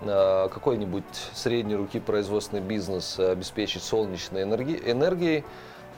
какой-нибудь 0.00 1.04
средней 1.34 1.76
руки 1.76 2.00
производственный 2.00 2.62
бизнес 2.62 3.18
обеспечить 3.18 3.82
солнечной 3.82 4.44
энергией, 4.44 4.90
энергией 4.90 5.44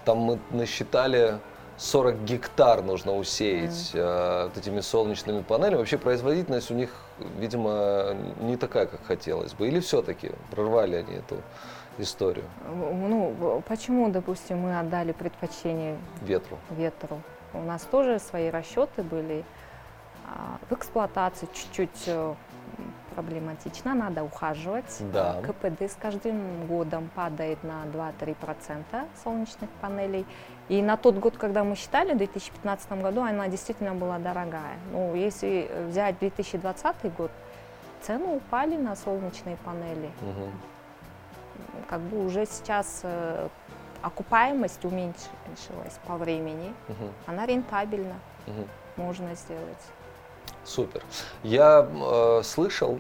там 0.05 0.19
мы 0.19 0.39
насчитали 0.51 1.39
40 1.79 2.25
гектар 2.25 2.83
нужно 2.83 3.17
усеять 3.17 3.93
mm. 3.93 4.45
вот 4.45 4.57
этими 4.57 4.81
солнечными 4.81 5.43
панелями. 5.43 5.77
Вообще 5.77 5.99
производительность 5.99 6.71
у 6.71 6.75
них, 6.75 6.91
видимо, 7.39 8.15
не 8.41 8.57
такая, 8.57 8.87
как 8.87 9.05
хотелось 9.05 9.55
бы. 9.55 9.67
Или 9.67 9.81
все-таки 9.81 10.33
прорвали 10.51 10.97
они 10.97 11.15
эту 11.15 11.39
историю? 11.99 12.45
Ну, 12.69 13.63
почему, 13.67 14.11
допустим, 14.11 14.59
мы 14.59 14.79
отдали 14.79 15.13
предпочтение 15.13 15.97
ветру? 16.21 16.59
Ветру. 16.71 17.21
У 17.55 17.63
нас 17.63 17.83
тоже 17.83 18.19
свои 18.19 18.51
расчеты 18.51 19.03
были. 19.03 19.45
А, 20.25 20.59
в 20.71 20.73
эксплуатации 20.73 21.49
чуть-чуть 21.53 22.05
э, 22.07 22.35
проблематично, 23.13 23.95
надо 23.95 24.25
ухаживать. 24.25 24.97
Да. 25.13 25.41
КПД 25.43 25.83
с 25.83 25.95
каждым 25.95 26.67
годом 26.67 27.11
падает 27.15 27.63
на 27.63 27.85
2-3% 27.87 28.85
солнечных 29.23 29.71
панелей. 29.81 30.27
И 30.69 30.83
на 30.83 30.97
тот 30.97 31.17
год, 31.17 31.37
когда 31.37 31.65
мы 31.65 31.77
считали, 31.77 32.15
в 32.15 32.19
2015 32.19 32.93
году, 33.03 33.23
она 33.23 33.49
действительно 33.49 33.95
была 33.95 34.19
дорогая. 34.19 34.79
Ну, 34.93 35.15
если 35.15 35.71
взять 35.89 36.19
2020 36.19 37.15
год, 37.17 37.31
цены 38.01 38.37
упали 38.37 38.77
на 38.77 38.97
солнечные 38.97 39.57
панели. 39.65 40.11
Угу. 40.23 40.49
Как 41.89 42.01
бы 42.01 42.25
уже 42.25 42.47
сейчас 42.47 43.01
э, 43.03 43.49
окупаемость 44.03 44.85
уменьшилась 44.85 45.99
по 46.07 46.17
времени. 46.17 46.75
Угу. 46.89 47.11
Она 47.27 47.47
рентабельна. 47.47 48.17
Угу. 48.47 48.67
Можно 48.97 49.35
сделать. 49.35 49.85
Супер. 50.65 51.03
Я 51.43 51.89
э, 51.91 52.43
слышал, 52.45 52.99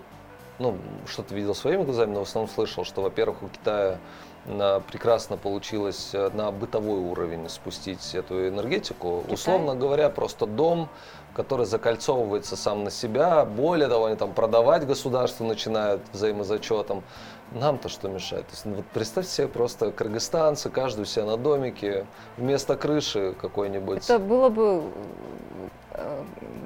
ну, 0.58 0.76
что-то 1.06 1.34
видел 1.34 1.54
своими 1.54 1.84
глазами, 1.84 2.12
но 2.12 2.24
в 2.24 2.28
основном 2.28 2.52
слышал, 2.52 2.84
что, 2.84 3.02
во-первых, 3.02 3.42
у 3.42 3.48
Китая 3.48 3.98
на, 4.46 4.80
прекрасно 4.80 5.36
получилось 5.36 6.10
э, 6.12 6.30
на 6.34 6.50
бытовой 6.50 6.98
уровень 6.98 7.48
спустить 7.48 8.14
эту 8.14 8.48
энергетику. 8.48 9.20
Китай? 9.22 9.34
Условно 9.34 9.74
говоря, 9.76 10.08
просто 10.10 10.46
дом, 10.46 10.88
который 11.34 11.66
закольцовывается 11.66 12.56
сам 12.56 12.84
на 12.84 12.90
себя. 12.90 13.44
Более 13.44 13.88
того, 13.88 14.06
они 14.06 14.16
там 14.16 14.32
продавать 14.32 14.86
государству 14.86 15.46
начинают 15.46 16.02
взаимозачетом. 16.12 17.02
Нам-то 17.52 17.88
что 17.88 18.08
мешает? 18.08 18.46
То 18.46 18.52
есть, 18.52 18.64
ну, 18.64 18.74
вот 18.76 18.86
представьте 18.86 19.30
себе 19.30 19.48
просто 19.48 19.92
кыргызстанцы, 19.92 20.70
каждый 20.70 21.02
у 21.02 21.04
себя 21.04 21.26
на 21.26 21.36
домике, 21.36 22.06
вместо 22.36 22.76
крыши 22.76 23.34
какой-нибудь. 23.40 24.04
Это 24.04 24.18
было 24.18 24.48
бы 24.48 24.84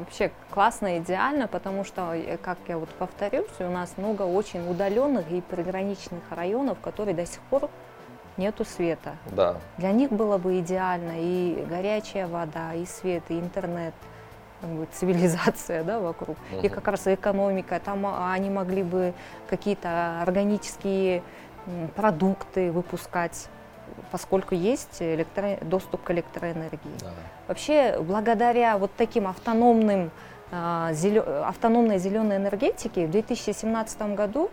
вообще 0.07 0.31
классно, 0.51 0.99
идеально, 0.99 1.49
потому 1.49 1.85
что, 1.85 2.15
э, 2.15 2.37
как 2.39 2.59
я 2.69 2.79
вот 2.79 2.89
повторюсь, 2.91 3.51
у 3.59 3.71
нас 3.71 3.95
много 3.97 4.23
очень 4.23 4.69
удаленных 4.71 5.31
и 5.31 5.41
приграничных 5.41 6.23
районов, 6.31 6.79
которые 6.81 7.15
до 7.15 7.27
сих 7.27 7.41
пор 7.43 7.69
нету 8.37 8.65
света. 8.65 9.17
Да. 9.27 9.57
Для 9.79 9.93
них 9.93 10.11
было 10.11 10.39
бы 10.39 10.61
идеально 10.61 11.15
и 11.17 11.65
горячая 11.69 12.29
вода, 12.29 12.75
и 12.75 12.87
свет, 12.87 13.25
и 13.29 13.39
интернет, 13.39 13.95
цивилизация 14.93 15.83
да, 15.85 15.99
вокруг. 15.99 16.37
Угу. 16.53 16.61
И 16.67 16.69
как 16.69 16.87
раз 16.89 17.07
экономика. 17.07 17.81
Там 17.85 18.07
а, 18.07 18.33
они 18.33 18.49
могли 18.49 18.83
бы 18.83 19.13
какие-то 19.49 20.23
органические 20.23 21.23
продукты 21.97 22.71
выпускать 22.71 23.49
поскольку 24.11 24.55
есть 24.55 25.01
электро... 25.01 25.59
доступ 25.63 26.03
к 26.03 26.11
электроэнергии. 26.11 26.99
Да. 27.01 27.11
Вообще, 27.49 27.99
благодаря 28.01 28.79
вот 28.79 28.91
таким 28.97 29.27
автономным 29.29 30.11
а, 30.53 30.93
зелё... 30.93 31.45
автономной 31.45 31.99
зеленой 31.99 32.37
энергетике 32.37 33.07
в 33.07 33.11
2017 33.11 34.15
году 34.15 34.51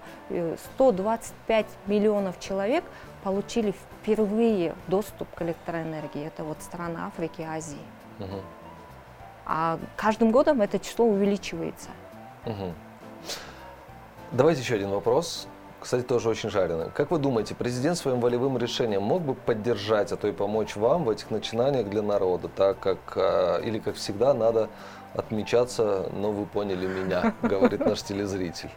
125 0.75 1.65
э, 1.65 1.91
миллионов 1.91 2.39
человек 2.39 2.83
получили 3.23 3.71
впервые 3.71 4.75
доступ 4.87 5.27
к 5.35 5.41
электроэнергии. 5.43 6.25
Это 6.25 6.43
вот 6.43 6.61
страны 6.61 6.99
Африки 6.99 7.41
и 7.41 7.43
Азии. 7.43 7.77
Угу. 8.19 8.41
А 9.45 9.79
каждым 9.95 10.31
годом 10.31 10.61
это 10.61 10.79
число 10.79 11.05
увеличивается. 11.05 11.89
Угу. 12.45 12.73
Давайте 14.31 14.61
еще 14.61 14.75
один 14.75 14.89
вопрос 14.89 15.47
Кстати, 15.83 16.03
тоже 16.03 16.29
очень 16.29 16.49
жареная. 16.49 16.87
Как 16.91 17.11
вы 17.11 17.19
думаете, 17.19 17.55
президент 17.55 17.97
своим 17.97 18.21
волевым 18.21 18.57
решением 18.57 19.03
мог 19.03 19.21
бы 19.21 19.33
поддержать, 19.33 20.13
а 20.13 20.15
то 20.15 20.29
и 20.29 20.31
помочь 20.31 20.77
вам 20.77 21.03
в 21.03 21.09
этих 21.09 21.29
начинаниях 21.29 21.89
для 21.89 22.01
народа, 22.01 22.47
так 22.47 22.79
как, 22.79 22.99
а, 23.17 23.59
или 23.59 23.79
как 23.79 23.95
всегда, 23.95 24.33
надо 24.33 24.69
отмечаться, 25.13 26.09
но 26.13 26.31
вы 26.31 26.45
поняли 26.45 26.87
меня, 26.87 27.33
говорит 27.41 27.85
наш 27.85 28.01
телезритель. 28.01 28.69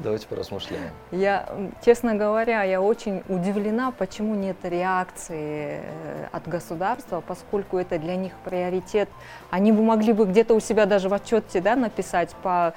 Давайте 0.00 0.26
поразмышляем. 0.26 0.90
Я, 1.12 1.48
честно 1.84 2.16
говоря, 2.16 2.64
я 2.64 2.82
очень 2.82 3.22
удивлена, 3.28 3.92
почему 3.92 4.34
нет 4.34 4.56
реакции 4.64 5.82
э, 5.84 6.26
от 6.32 6.48
государства, 6.48 7.22
поскольку 7.24 7.78
это 7.78 7.96
для 8.00 8.16
них 8.16 8.32
приоритет. 8.44 9.08
Они 9.50 9.70
бы 9.70 9.84
могли 9.84 10.12
бы 10.12 10.24
где-то 10.24 10.54
у 10.54 10.58
себя 10.58 10.86
даже 10.86 11.08
в 11.08 11.14
отчете 11.14 11.60
да, 11.60 11.76
написать 11.76 12.34
по... 12.42 12.74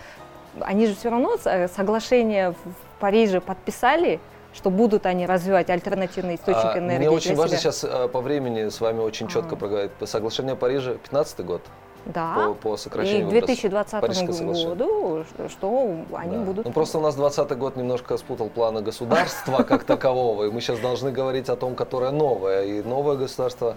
Они 0.59 0.85
же 0.85 0.93
все 0.93 1.09
равно 1.09 1.37
э, 1.43 1.67
соглашение 1.69 2.51
в 2.51 2.86
Париже 2.99 3.41
подписали, 3.41 4.19
что 4.53 4.69
будут 4.69 5.05
они 5.05 5.25
развивать 5.25 5.69
альтернативный 5.69 6.35
источник 6.35 6.75
а, 6.75 6.79
энергии. 6.79 7.07
Мне 7.07 7.09
очень 7.09 7.35
важно 7.35 7.57
себя. 7.57 7.71
сейчас 7.71 7.83
э, 7.83 8.07
по 8.07 8.21
времени 8.21 8.69
с 8.69 8.81
вами 8.81 8.99
очень 9.01 9.27
четко 9.27 9.55
а. 9.55 9.57
проговорить. 9.57 9.91
Соглашение 10.05 10.55
Парижа 10.55 10.93
15 10.93 11.45
год. 11.45 11.61
Да. 12.05 12.35
По, 12.35 12.53
по 12.53 12.77
сокращению 12.77 13.25
И 13.25 13.29
к 13.29 13.29
2020 13.29 14.65
году, 14.65 15.25
что 15.49 15.97
они 16.13 16.37
да. 16.37 16.43
будут... 16.43 16.65
Ну, 16.65 16.71
просто 16.71 16.99
у 16.99 17.01
нас 17.01 17.15
2020 17.15 17.57
год 17.57 17.75
немножко 17.75 18.17
спутал 18.17 18.49
планы 18.49 18.81
государства 18.81 19.63
как 19.67 19.83
такового, 19.83 20.45
и 20.45 20.51
мы 20.51 20.61
сейчас 20.61 20.79
должны 20.79 21.11
говорить 21.11 21.49
о 21.49 21.55
том, 21.55 21.75
которое 21.75 22.11
новое. 22.11 22.63
И 22.63 22.81
новое 22.81 23.17
государство 23.17 23.71
а, 23.71 23.75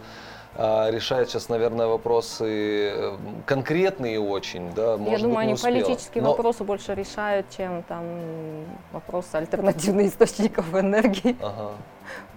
решает 0.57 1.31
сейчас, 1.31 1.49
наверное, 1.49 1.87
вопросы 1.87 2.91
э, 2.93 3.17
конкретные 3.47 4.21
очень, 4.21 4.73
да, 4.75 4.97
может 4.97 5.13
Я 5.13 5.19
думаю, 5.19 5.37
быть, 5.37 5.45
они 5.45 5.53
успела. 5.55 5.75
политические 5.75 6.23
Но... 6.25 6.31
вопросы 6.31 6.65
больше 6.65 6.95
решают, 6.95 7.47
чем 7.57 7.83
там 7.85 8.05
вопросы 8.93 9.37
альтернативных 9.37 10.07
источников 10.13 10.75
энергии. 10.75 11.37
Ага. 11.41 11.71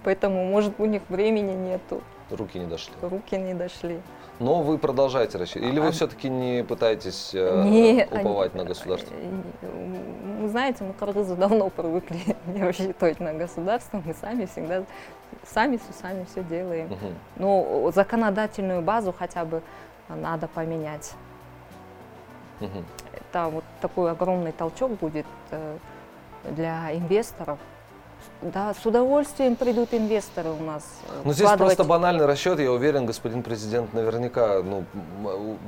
Поэтому, 0.04 0.44
может, 0.44 0.74
у 0.78 0.84
них 0.84 1.02
времени 1.08 1.52
нету. 1.52 2.02
Руки 2.36 2.58
не 2.58 2.66
дошли. 2.66 2.94
Руки 3.02 3.36
не 3.36 3.54
дошли. 3.54 4.00
Но 4.40 4.62
вы 4.62 4.78
продолжаете 4.78 5.38
рассчитывать? 5.38 5.72
Или 5.72 5.80
вы 5.80 5.88
а... 5.88 5.92
все-таки 5.92 6.28
не 6.28 6.64
пытаетесь 6.64 7.30
э, 7.34 7.62
не, 7.64 8.04
уповать 8.10 8.52
они, 8.54 8.62
на 8.62 8.68
государство? 8.68 9.14
Вы 10.40 10.48
знаете, 10.48 10.84
мы 10.84 10.92
кыргызы 10.92 11.36
давно 11.36 11.70
привыкли 11.70 12.18
не 12.46 12.62
рассчитывать 12.62 13.20
на 13.20 13.32
государство. 13.32 14.02
Мы 14.04 14.14
сами 14.14 14.46
всегда, 14.46 14.84
сами 15.44 15.76
с 15.76 16.00
сами 16.00 16.24
все 16.24 16.42
делаем. 16.42 16.92
Угу. 16.92 17.06
Но 17.36 17.90
законодательную 17.94 18.82
базу 18.82 19.14
хотя 19.16 19.44
бы 19.44 19.62
надо 20.08 20.48
поменять. 20.48 21.12
Угу. 22.60 22.84
Это 23.12 23.48
вот 23.48 23.64
такой 23.80 24.10
огромный 24.10 24.52
толчок 24.52 24.92
будет 24.98 25.26
э, 25.50 25.76
для 26.50 26.92
инвесторов, 26.94 27.58
да, 28.42 28.74
с 28.74 28.84
удовольствием 28.84 29.56
придут 29.56 29.94
инвесторы 29.94 30.50
у 30.50 30.62
нас. 30.62 30.84
Э, 31.08 31.22
ну, 31.24 31.32
здесь 31.32 31.50
просто 31.50 31.84
банальный 31.84 32.26
расчет, 32.26 32.58
я 32.60 32.70
уверен, 32.70 33.06
господин 33.06 33.42
президент 33.42 33.92
наверняка, 33.94 34.62
ну, 34.62 34.84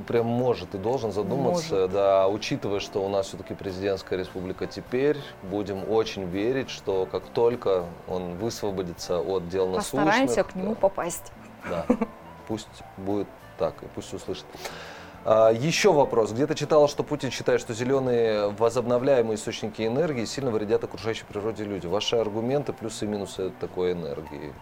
прям 0.07 0.25
может 0.27 0.75
и 0.75 0.77
должен 0.77 1.11
задуматься, 1.11 1.75
может. 1.75 1.91
да, 1.91 2.27
учитывая, 2.27 2.79
что 2.79 3.03
у 3.03 3.09
нас 3.09 3.27
все-таки 3.27 3.53
президентская 3.53 4.19
республика 4.19 4.67
теперь, 4.67 5.17
будем 5.43 5.89
очень 5.89 6.25
верить, 6.25 6.69
что 6.69 7.07
как 7.11 7.23
только 7.33 7.83
он 8.07 8.35
высвободится 8.35 9.19
от 9.19 9.49
дел 9.49 9.67
насущных... 9.67 10.05
Постараемся 10.05 10.43
к 10.43 10.55
нему 10.55 10.75
попасть. 10.75 11.31
Да, 11.69 11.85
пусть 12.47 12.67
будет 12.97 13.27
так, 13.57 13.81
и 13.81 13.87
пусть 13.95 14.13
услышит. 14.13 14.45
А, 15.29 15.51
еще 15.51 15.91
вопрос. 15.91 16.31
Где-то 16.31 16.55
читала, 16.55 16.87
что 16.87 17.03
Путин 17.03 17.31
считает, 17.31 17.59
что 17.59 17.73
зеленые 17.73 18.47
возобновляемые 18.57 19.35
источники 19.35 19.85
энергии 19.85 20.23
сильно 20.23 20.51
вредят 20.51 20.85
окружающей 20.85 21.25
природе 21.25 21.65
людям. 21.65 21.91
Ваши 21.91 22.15
аргументы, 22.15 22.71
плюсы 22.71 23.03
и 23.03 23.09
минусы 23.09 23.51
такой 23.59 23.91
энергии. 23.91 24.53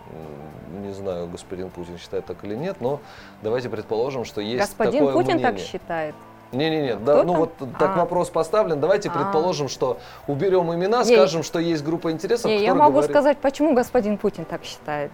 Не 0.84 0.92
знаю, 0.92 1.28
господин 1.28 1.70
Путин 1.70 2.00
считает 2.00 2.26
так 2.26 2.44
или 2.44 2.56
нет, 2.56 2.78
но 2.80 3.00
давайте 3.44 3.70
предположим, 3.70 4.26
что 4.26 4.42
есть 4.42 4.60
господин 4.60 5.06
такое 5.06 5.14
Путин 5.14 5.36
мнение. 5.36 5.52
так 5.52 5.60
считает. 5.60 6.16
Не-не-не, 6.52 6.96
да, 6.96 7.24
ну 7.24 7.36
вот 7.36 7.54
так 7.78 7.96
а. 7.96 8.00
вопрос 8.00 8.32
поставлен. 8.32 8.80
Давайте 8.80 9.10
а. 9.10 9.12
предположим, 9.12 9.70
что 9.70 10.00
уберем 10.26 10.74
имена, 10.74 11.04
не. 11.04 11.16
скажем, 11.16 11.44
что 11.44 11.60
есть 11.60 11.84
группа 11.84 12.12
интересов. 12.12 12.50
Не, 12.50 12.64
я 12.64 12.74
могу 12.74 12.94
говорит... 12.94 13.12
сказать, 13.12 13.38
почему 13.38 13.76
господин 13.76 14.18
Путин 14.18 14.46
так 14.46 14.64
считает 14.64 15.12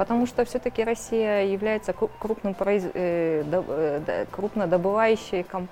потому 0.00 0.26
что 0.26 0.46
все-таки 0.46 0.82
Россия 0.82 1.44
является 1.44 1.92
крупным 1.92 2.54
произ... 2.54 2.84
э, 2.94 3.44
э, 3.44 4.24
крупнодобывающей 4.30 5.42
комп... 5.42 5.70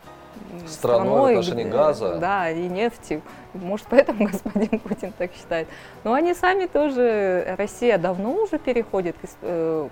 страной, 0.66 0.66
страной 0.68 1.36
в 1.36 1.38
отношении 1.38 1.64
газа. 1.64 2.18
Да, 2.18 2.50
и 2.50 2.68
нефти. 2.68 3.22
Может, 3.54 3.86
поэтому 3.88 4.28
господин 4.30 4.80
Путин 4.80 5.14
так 5.16 5.30
считает. 5.32 5.66
Но 6.04 6.12
они 6.12 6.34
сами 6.34 6.66
тоже, 6.66 7.54
Россия 7.56 7.96
давно 7.96 8.34
уже 8.34 8.58
переходит 8.58 9.16
к, 9.16 9.28
э, 9.40 9.88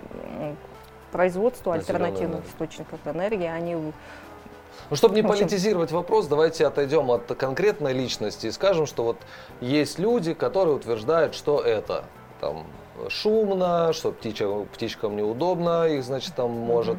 к 1.09 1.11
производству 1.11 1.71
альтернативных 1.71 2.45
источников 2.47 2.99
энергии. 3.05 3.47
Они 3.47 3.73
ну, 3.73 3.91
чтобы 4.95 5.15
не 5.15 5.23
политизировать 5.23 5.91
вопрос, 5.91 6.27
давайте 6.27 6.67
отойдем 6.67 7.09
от 7.09 7.25
конкретной 7.25 7.93
личности 7.93 8.45
и 8.45 8.51
скажем, 8.51 8.85
что 8.85 9.03
вот 9.03 9.17
есть 9.61 9.97
люди, 9.97 10.35
которые 10.35 10.75
утверждают, 10.75 11.33
что 11.33 11.59
это 11.59 12.03
там 12.39 12.67
шумно, 13.09 13.93
что 13.93 14.11
птичкам, 14.11 14.65
птичкам 14.65 15.15
неудобно, 15.15 15.85
их, 15.87 16.03
значит, 16.03 16.35
там 16.35 16.51
mm-hmm. 16.51 16.65
может 16.65 16.97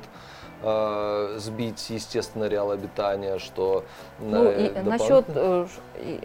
э, 0.63 1.37
сбить, 1.39 1.91
естественно, 1.91 2.45
реал 2.45 2.71
обитания, 2.71 3.39
что... 3.39 3.85
Ну, 4.19 4.51
и 4.51 4.69
допол... 4.69 4.85
насчет, 4.85 5.25
э, 5.29 5.67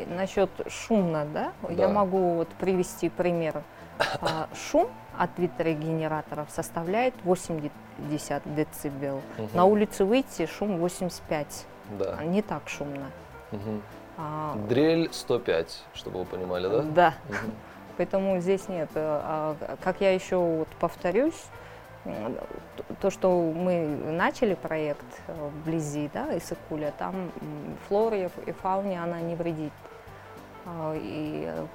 насчет 0.08 0.50
шумно, 0.68 1.26
да? 1.34 1.54
да, 1.62 1.74
я 1.74 1.90
могу 1.90 2.36
вот 2.36 2.50
привести 2.60 3.10
пример. 3.10 3.64
А, 4.22 4.48
шум 4.56 4.90
от 5.18 5.30
ветрогенераторов 5.38 6.50
составляет 6.50 7.14
80 7.24 7.72
децибел. 8.56 9.22
Угу. 9.38 9.50
На 9.54 9.66
улице 9.66 10.04
выйти 10.04 10.46
шум 10.46 10.78
85. 10.78 11.66
Да. 12.00 12.24
Не 12.24 12.42
так 12.42 12.68
шумно. 12.68 13.12
Угу. 13.52 13.82
А, 14.18 14.56
Дрель 14.68 15.10
105, 15.12 15.84
чтобы 15.94 16.20
вы 16.20 16.26
понимали, 16.26 16.68
да? 16.68 16.82
Да. 16.82 17.14
Угу. 17.30 17.52
Поэтому 17.98 18.40
здесь 18.40 18.68
нет. 18.68 18.90
Э, 18.96 19.22
а, 19.24 19.56
как 19.84 20.02
я 20.02 20.14
еще 20.14 20.38
вот 20.38 20.68
повторюсь, 20.80 21.46
то, 23.00 23.10
что 23.10 23.54
мы 23.56 23.86
начали 24.12 24.56
проект 24.56 25.06
э, 25.28 25.50
вблизи, 25.50 26.10
да, 26.14 26.38
Исыкуля, 26.38 26.94
там 26.98 27.32
флоре 27.88 28.30
и 28.46 28.52
фауне 28.52 29.02
она 29.02 29.22
не 29.22 29.36
вредит. 29.36 29.72
А, 30.66 30.94
и 30.96 31.46
э, 31.48 31.66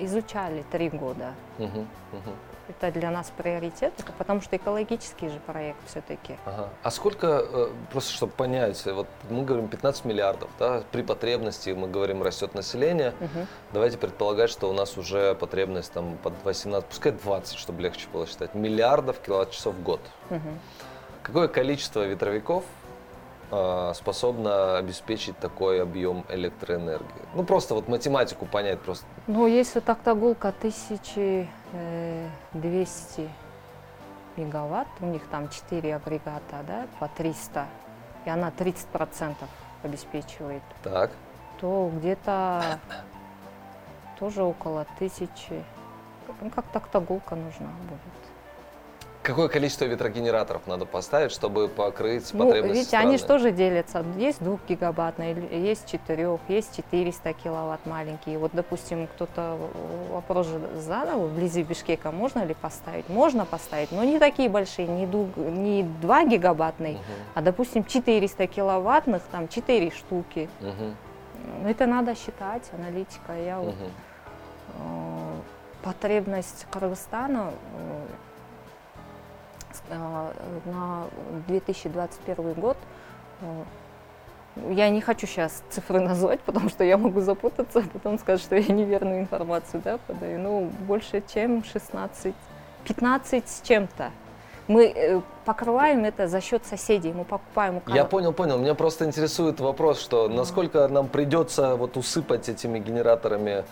изучали 0.00 0.64
три 0.70 0.88
года. 0.88 1.34
Угу, 1.58 1.80
угу 2.12 2.30
это 2.70 2.90
для 2.92 3.10
нас 3.10 3.32
приоритет, 3.36 3.92
потому 4.18 4.40
что 4.40 4.56
экологический 4.56 5.28
же 5.28 5.38
проект 5.40 5.78
все-таки. 5.86 6.36
Ага. 6.44 6.68
А 6.82 6.90
сколько, 6.90 7.26
э, 7.26 7.68
просто 7.90 8.12
чтобы 8.12 8.32
понять, 8.32 8.84
вот 8.86 9.06
мы 9.28 9.44
говорим 9.44 9.68
15 9.68 10.04
миллиардов, 10.04 10.50
да, 10.58 10.82
при 10.90 11.02
потребности, 11.02 11.70
мы 11.70 11.88
говорим, 11.88 12.22
растет 12.22 12.54
население, 12.54 13.14
угу. 13.20 13.46
давайте 13.72 13.98
предполагать, 13.98 14.50
что 14.50 14.70
у 14.70 14.72
нас 14.72 14.96
уже 14.96 15.34
потребность 15.34 15.92
там 15.92 16.16
под 16.22 16.34
18, 16.44 16.88
пускай 16.88 17.12
20, 17.12 17.58
чтобы 17.58 17.82
легче 17.82 18.08
было 18.12 18.26
считать, 18.26 18.54
миллиардов 18.54 19.20
киловатт-часов 19.20 19.74
в 19.74 19.82
год. 19.82 20.00
Угу. 20.30 20.38
Какое 21.22 21.48
количество 21.48 22.06
ветровиков 22.06 22.64
способна 23.94 24.78
обеспечить 24.78 25.38
такой 25.38 25.82
объем 25.82 26.24
электроэнергии? 26.28 27.24
Ну, 27.34 27.44
просто 27.44 27.74
вот 27.74 27.88
математику 27.88 28.46
понять 28.46 28.80
просто. 28.80 29.06
Ну, 29.26 29.46
если 29.46 29.80
Токтагулка 29.80 30.48
1200 30.48 33.30
мегаватт, 34.36 34.88
у 35.00 35.06
них 35.06 35.22
там 35.30 35.48
4 35.48 35.96
агрегата, 35.96 36.62
да, 36.66 36.86
по 36.98 37.08
300, 37.08 37.66
и 38.24 38.30
она 38.30 38.50
30% 38.50 39.34
обеспечивает. 39.82 40.62
Так. 40.82 41.10
То 41.60 41.90
где-то 41.94 42.78
тоже 44.18 44.42
около 44.42 44.86
тысячи. 44.98 45.64
Ну, 46.40 46.50
как 46.50 46.64
Токтагулка 46.66 47.34
нужна 47.34 47.70
будет. 47.88 48.00
Какое 49.22 49.48
количество 49.48 49.84
ветрогенераторов 49.84 50.66
надо 50.66 50.86
поставить, 50.86 51.30
чтобы 51.30 51.68
покрыть 51.68 52.32
ну, 52.32 52.46
потребности 52.46 52.72
Видите, 52.72 52.88
страны? 52.88 53.08
они 53.08 53.18
же 53.18 53.24
тоже 53.24 53.50
делятся. 53.52 54.02
Есть 54.16 54.42
2 54.42 54.58
гигабатные, 54.66 55.36
есть 55.50 55.90
4, 55.90 56.38
есть 56.48 56.76
400 56.76 57.34
киловатт 57.34 57.84
маленькие. 57.84 58.38
Вот, 58.38 58.52
допустим, 58.54 59.06
кто-то 59.08 59.58
вопрос 60.10 60.46
же 60.46 60.60
задал, 60.76 61.26
вблизи 61.26 61.62
Бишкека 61.62 62.12
можно 62.12 62.44
ли 62.44 62.54
поставить? 62.54 63.10
Можно 63.10 63.44
поставить, 63.44 63.92
но 63.92 64.04
не 64.04 64.18
такие 64.18 64.48
большие, 64.48 64.88
не, 64.88 65.06
ду, 65.06 65.28
не 65.36 65.82
2 65.82 66.24
гигабатные, 66.24 66.94
угу. 66.94 67.02
а, 67.34 67.42
допустим, 67.42 67.84
400 67.84 68.46
киловаттных, 68.46 69.22
там 69.30 69.48
4 69.48 69.90
штуки. 69.90 70.48
Угу. 70.62 71.68
Это 71.68 71.84
надо 71.84 72.14
считать, 72.14 72.62
аналитика. 72.72 73.32
Я 73.34 73.60
угу. 73.60 73.66
вот, 73.66 73.76
э, 74.78 75.40
потребность 75.82 76.66
Кыргызстана 76.70 77.50
э, 77.50 78.06
на 79.96 81.04
2021 81.48 82.52
год 82.54 82.76
э, 83.40 83.62
Я 84.70 84.90
не 84.90 85.00
хочу 85.00 85.26
сейчас 85.26 85.62
цифры 85.70 86.00
назвать, 86.00 86.40
потому 86.40 86.68
что 86.68 86.84
я 86.84 86.96
могу 86.96 87.20
запутаться, 87.20 87.80
а 87.80 87.82
потом 87.82 88.18
сказать, 88.18 88.40
что 88.40 88.56
я 88.56 88.72
неверную 88.72 89.20
информацию 89.20 89.82
да, 89.84 89.98
подаю. 90.06 90.38
Ну, 90.38 90.70
больше, 90.86 91.22
чем 91.32 91.64
16, 91.64 92.34
15 92.84 93.48
с 93.48 93.60
чем-то. 93.62 94.10
Мы 94.68 94.86
э, 94.86 95.20
покрываем 95.50 96.04
это 96.04 96.28
за 96.28 96.40
счет 96.40 96.64
соседей, 96.64 97.12
мы 97.12 97.24
покупаем 97.24 97.82
у 97.84 97.90
Я 97.90 98.04
понял, 98.04 98.32
понял. 98.32 98.56
Меня 98.58 98.74
просто 98.74 99.04
интересует 99.04 99.58
вопрос, 99.58 100.00
что 100.00 100.28
насколько 100.28 100.86
нам 100.86 101.08
придется 101.08 101.74
вот 101.74 101.96
усыпать 101.96 102.48
этими 102.48 102.78
генераторами 102.78 103.64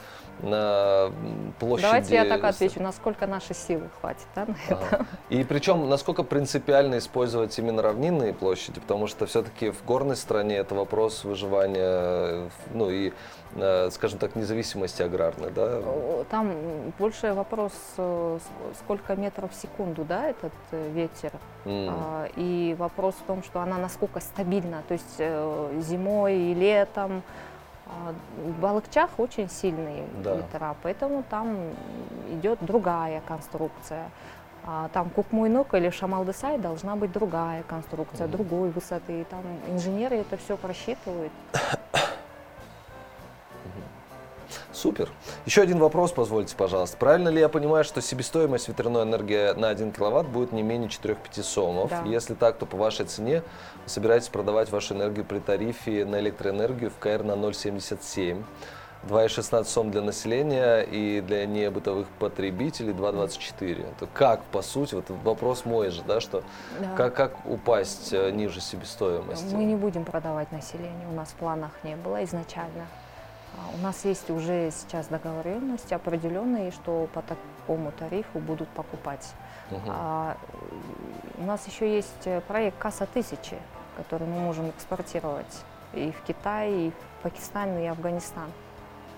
на 0.42 1.10
площади. 1.58 1.86
Давайте 1.86 2.14
я 2.14 2.24
так 2.24 2.44
отвечу, 2.44 2.82
насколько 2.82 3.26
наши 3.26 3.54
силы 3.54 3.88
хватит 4.00 4.26
да, 4.34 4.46
на 4.46 4.56
это. 4.68 4.86
Ага. 4.90 5.06
И 5.30 5.44
причем, 5.44 5.88
насколько 5.88 6.22
принципиально 6.22 6.98
использовать 6.98 7.58
именно 7.58 7.82
равнинные 7.82 8.32
площади, 8.32 8.80
потому 8.80 9.06
что 9.06 9.26
все-таки 9.26 9.70
в 9.70 9.84
горной 9.84 10.16
стране 10.16 10.56
это 10.56 10.74
вопрос 10.74 11.24
выживания, 11.24 12.50
ну 12.72 12.90
и, 12.90 13.12
э, 13.56 13.90
скажем 13.90 14.18
так, 14.18 14.36
независимости 14.36 15.02
аграрной, 15.02 15.50
да? 15.50 15.82
Там 16.30 16.54
больше 16.98 17.32
вопрос, 17.32 17.72
э, 17.96 18.38
сколько 18.78 19.16
метров 19.16 19.52
в 19.52 19.60
секунду, 19.60 20.04
да, 20.04 20.28
этот 20.28 20.52
э, 20.70 20.90
ветер. 20.92 21.32
Mm. 21.68 22.32
И 22.36 22.76
вопрос 22.78 23.14
в 23.16 23.26
том, 23.26 23.42
что 23.42 23.60
она 23.60 23.78
насколько 23.78 24.20
стабильна, 24.20 24.82
то 24.88 24.94
есть 24.94 25.18
зимой 25.86 26.36
и 26.36 26.54
летом, 26.54 27.22
а, 27.88 28.14
в 28.44 28.60
Балыкчах 28.60 29.10
очень 29.18 29.48
сильные 29.48 30.04
да. 30.22 30.36
ветра, 30.36 30.76
поэтому 30.82 31.24
там 31.28 31.56
идет 32.30 32.58
другая 32.60 33.22
конструкция. 33.26 34.10
А 34.64 34.90
там 34.92 35.08
Кукмуйнук 35.08 35.72
или 35.74 35.88
Шамалдысай 35.88 36.58
должна 36.58 36.96
быть 36.96 37.12
другая 37.12 37.62
конструкция, 37.62 38.26
mm. 38.26 38.30
другой 38.30 38.70
высоты. 38.70 39.24
Там 39.30 39.40
инженеры 39.68 40.16
это 40.16 40.36
все 40.36 40.56
просчитывают. 40.56 41.32
Супер. 44.72 45.08
Еще 45.46 45.62
один 45.62 45.78
вопрос, 45.78 46.12
позвольте, 46.12 46.56
пожалуйста. 46.56 46.96
Правильно 46.96 47.28
ли 47.28 47.40
я 47.40 47.48
понимаю, 47.48 47.84
что 47.84 48.00
себестоимость 48.00 48.68
ветряной 48.68 49.04
энергии 49.04 49.52
на 49.58 49.68
1 49.68 49.92
киловатт 49.92 50.28
будет 50.28 50.52
не 50.52 50.62
менее 50.62 50.88
4-5 50.88 51.42
сомов? 51.42 51.90
Да. 51.90 52.02
Если 52.04 52.34
так, 52.34 52.56
то 52.56 52.66
по 52.66 52.76
вашей 52.76 53.06
цене 53.06 53.42
вы 53.84 53.88
собираетесь 53.88 54.28
продавать 54.28 54.70
вашу 54.70 54.94
энергию 54.94 55.24
при 55.24 55.38
тарифе 55.38 56.04
на 56.04 56.20
электроэнергию 56.20 56.90
в 56.90 56.98
КР 56.98 57.22
на 57.24 57.32
0,77. 57.32 58.44
2,16 59.04 59.64
сом 59.64 59.90
для 59.90 60.02
населения 60.02 60.80
и 60.80 61.20
для 61.20 61.46
небытовых 61.46 62.08
потребителей 62.18 62.92
2,24. 62.92 63.90
Это 63.96 64.06
как, 64.12 64.42
по 64.44 64.62
сути, 64.62 64.94
вот 64.94 65.08
вопрос 65.22 65.64
мой 65.64 65.90
же, 65.90 66.02
да, 66.02 66.20
что 66.20 66.42
да. 66.80 66.94
Как, 66.96 67.14
как 67.14 67.46
упасть 67.46 68.12
э, 68.12 68.30
ниже 68.30 68.60
себестоимости? 68.60 69.54
Мы 69.54 69.64
не 69.64 69.76
будем 69.76 70.04
продавать 70.04 70.50
населению, 70.52 71.10
у 71.10 71.14
нас 71.14 71.28
в 71.28 71.34
планах 71.34 71.72
не 71.84 71.96
было 71.96 72.24
изначально. 72.24 72.86
А, 73.58 73.74
у 73.74 73.78
нас 73.78 74.04
есть 74.04 74.30
уже 74.30 74.70
сейчас 74.70 75.06
договоренности 75.08 75.94
определенные, 75.94 76.70
что 76.70 77.08
по 77.12 77.22
такому 77.22 77.92
тарифу 77.92 78.38
будут 78.38 78.68
покупать. 78.68 79.34
Угу. 79.70 79.80
А, 79.86 80.36
у 81.38 81.44
нас 81.44 81.66
еще 81.66 81.92
есть 81.94 82.26
э, 82.26 82.40
проект 82.42 82.78
«Касса 82.78 83.06
тысячи», 83.06 83.58
который 83.96 84.26
мы 84.26 84.38
можем 84.38 84.70
экспортировать 84.70 85.64
и 85.92 86.12
в 86.12 86.22
Китай, 86.22 86.72
и 86.72 86.90
в 86.90 87.22
Пакистан, 87.22 87.78
и 87.78 87.86
Афганистан. 87.86 88.50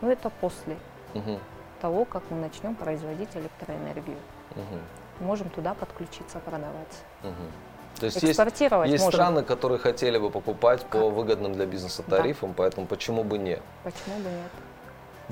Но 0.01 0.11
это 0.11 0.31
после 0.31 0.77
угу. 1.15 1.39
того, 1.81 2.05
как 2.05 2.23
мы 2.31 2.39
начнем 2.39 2.75
производить 2.75 3.35
электроэнергию. 3.35 4.19
Угу. 4.53 5.25
Можем 5.27 5.51
туда 5.51 5.75
подключиться, 5.75 6.39
продавать. 6.39 7.03
Угу. 7.23 7.70
То 8.01 8.07
есть 8.07 8.25
экспортировать 8.25 8.91
есть, 8.91 9.05
есть 9.05 9.15
страны, 9.15 9.43
которые 9.43 9.79
хотели 9.79 10.17
бы 10.17 10.31
покупать 10.31 10.81
как? 10.81 11.03
по 11.03 11.11
выгодным 11.11 11.53
для 11.53 11.67
бизнеса 11.67 12.03
тарифам, 12.03 12.51
да. 12.51 12.55
поэтому 12.57 12.87
почему 12.87 13.25
бы 13.25 13.37
нет? 13.37 13.61
Почему 13.85 14.17
бы 14.17 14.31
нет? 14.31 14.51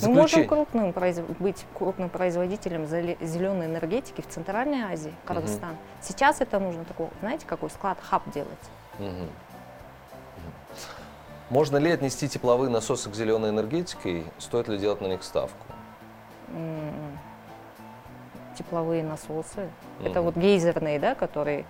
Мы 0.03 0.15
можем 0.15 0.47
крупным, 0.47 0.95
быть 1.41 1.65
крупным 1.75 2.11
производителем 2.11 2.87
зеленой 2.87 3.67
энергетики 3.67 4.21
в 4.21 4.29
Центральной 4.29 4.83
Азии, 4.83 5.13
Кыргызстан. 5.25 5.71
Угу. 5.71 5.79
Сейчас 6.03 6.41
это 6.41 6.61
нужно 6.61 6.85
такой, 6.85 7.09
знаете, 7.21 7.47
какой 7.47 7.71
склад, 7.71 7.99
хаб 8.01 8.23
делать. 8.33 8.49
Угу. 8.99 9.29
Можно 11.51 11.79
ли 11.79 11.91
отнести 11.91 12.29
тепловые 12.29 12.71
насосы 12.71 13.11
к 13.11 13.15
зеленой 13.15 13.49
энергетике? 13.49 14.25
Стоит 14.37 14.69
ли 14.69 14.79
делать 14.79 15.01
на 15.01 15.07
них 15.07 15.23
ставку? 15.25 15.67
Тепловые 18.57 19.03
насосы. 19.03 19.69
Угу. 20.01 20.09
Это 20.09 20.21
вот 20.21 20.37
гейзерные, 20.37 21.01
да, 21.01 21.15
которые 21.15 21.65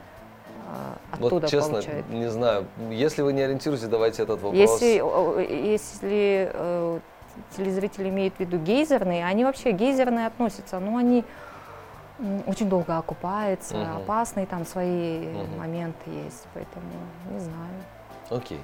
оттуда 1.27 1.47
вот, 1.47 1.51
честно, 1.51 1.73
получают. 1.75 2.09
не 2.11 2.31
знаю. 2.31 2.67
Если 2.91 3.23
вы 3.23 3.33
не 3.33 3.43
ориентируетесь, 3.43 3.89
давайте 3.89 4.23
этот 4.23 4.41
вопрос. 4.41 4.55
Если, 4.55 5.03
если 5.71 6.51
э, 6.53 7.01
телезрители 7.57 8.09
имеют 8.09 8.35
в 8.35 8.41
виду 8.41 8.59
гейзерные, 8.59 9.25
они 9.25 9.45
вообще 9.45 9.73
гейзерные 9.73 10.27
относятся, 10.27 10.79
но 10.79 10.97
они 10.97 11.25
очень 12.47 12.69
долго 12.69 12.99
окупаются, 12.99 13.77
угу. 13.77 14.03
опасные 14.03 14.47
там 14.47 14.67
свои 14.67 15.29
угу. 15.29 15.57
моменты 15.57 16.11
есть, 16.25 16.47
поэтому 16.55 16.85
не 17.31 17.39
знаю. 17.39 17.75
Окей. 18.31 18.61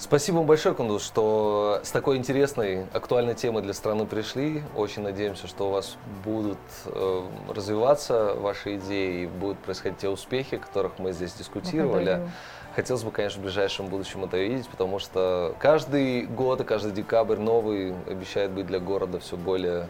Спасибо 0.00 0.36
вам 0.36 0.46
большое, 0.46 0.76
Кундус, 0.76 1.04
что 1.04 1.80
с 1.82 1.90
такой 1.90 2.18
интересной, 2.18 2.86
актуальной 2.92 3.34
темой 3.34 3.64
для 3.64 3.74
страны 3.74 4.06
пришли. 4.06 4.62
Очень 4.76 5.02
надеемся, 5.02 5.48
что 5.48 5.68
у 5.68 5.72
вас 5.72 5.96
будут 6.24 6.58
э, 6.86 7.22
развиваться 7.48 8.34
ваши 8.34 8.76
идеи 8.76 9.24
и 9.24 9.26
будут 9.26 9.58
происходить 9.58 9.98
те 9.98 10.08
успехи, 10.08 10.54
о 10.54 10.58
которых 10.60 11.00
мы 11.00 11.10
здесь 11.10 11.32
дискутировали. 11.32 12.04
Благодарю. 12.04 12.30
Хотелось 12.76 13.02
бы, 13.02 13.10
конечно, 13.10 13.40
в 13.40 13.42
ближайшем 13.42 13.88
будущем 13.88 14.22
это 14.22 14.36
видеть, 14.36 14.68
потому 14.68 15.00
что 15.00 15.56
каждый 15.58 16.26
год 16.26 16.60
и 16.60 16.64
каждый 16.64 16.92
декабрь 16.92 17.38
новый 17.38 17.92
обещает 18.06 18.52
быть 18.52 18.68
для 18.68 18.78
города 18.78 19.18
все 19.18 19.36
более, 19.36 19.88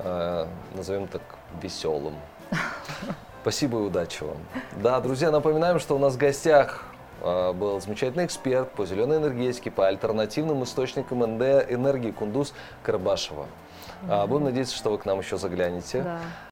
э, 0.00 0.46
назовем 0.74 1.08
так, 1.08 1.22
веселым. 1.62 2.16
Спасибо 3.40 3.78
и 3.78 3.80
удачи 3.80 4.24
вам. 4.24 4.36
Да, 4.82 5.00
друзья, 5.00 5.30
напоминаем, 5.30 5.78
что 5.78 5.96
у 5.96 5.98
нас 5.98 6.16
в 6.16 6.18
гостях 6.18 6.84
был 7.20 7.80
замечательный 7.80 8.26
эксперт 8.26 8.70
по 8.72 8.86
зеленой 8.86 9.18
энергетике, 9.18 9.70
по 9.70 9.86
альтернативным 9.86 10.62
источникам 10.64 11.20
НД 11.20 11.42
энергии 11.68 12.10
Кундус 12.10 12.54
Карбашева. 12.82 13.46
Mm-hmm. 14.02 14.26
Будем 14.28 14.44
надеяться, 14.44 14.76
что 14.76 14.90
вы 14.90 14.98
к 14.98 15.04
нам 15.04 15.18
еще 15.18 15.36
заглянете. 15.38 16.02
Да. 16.02 16.18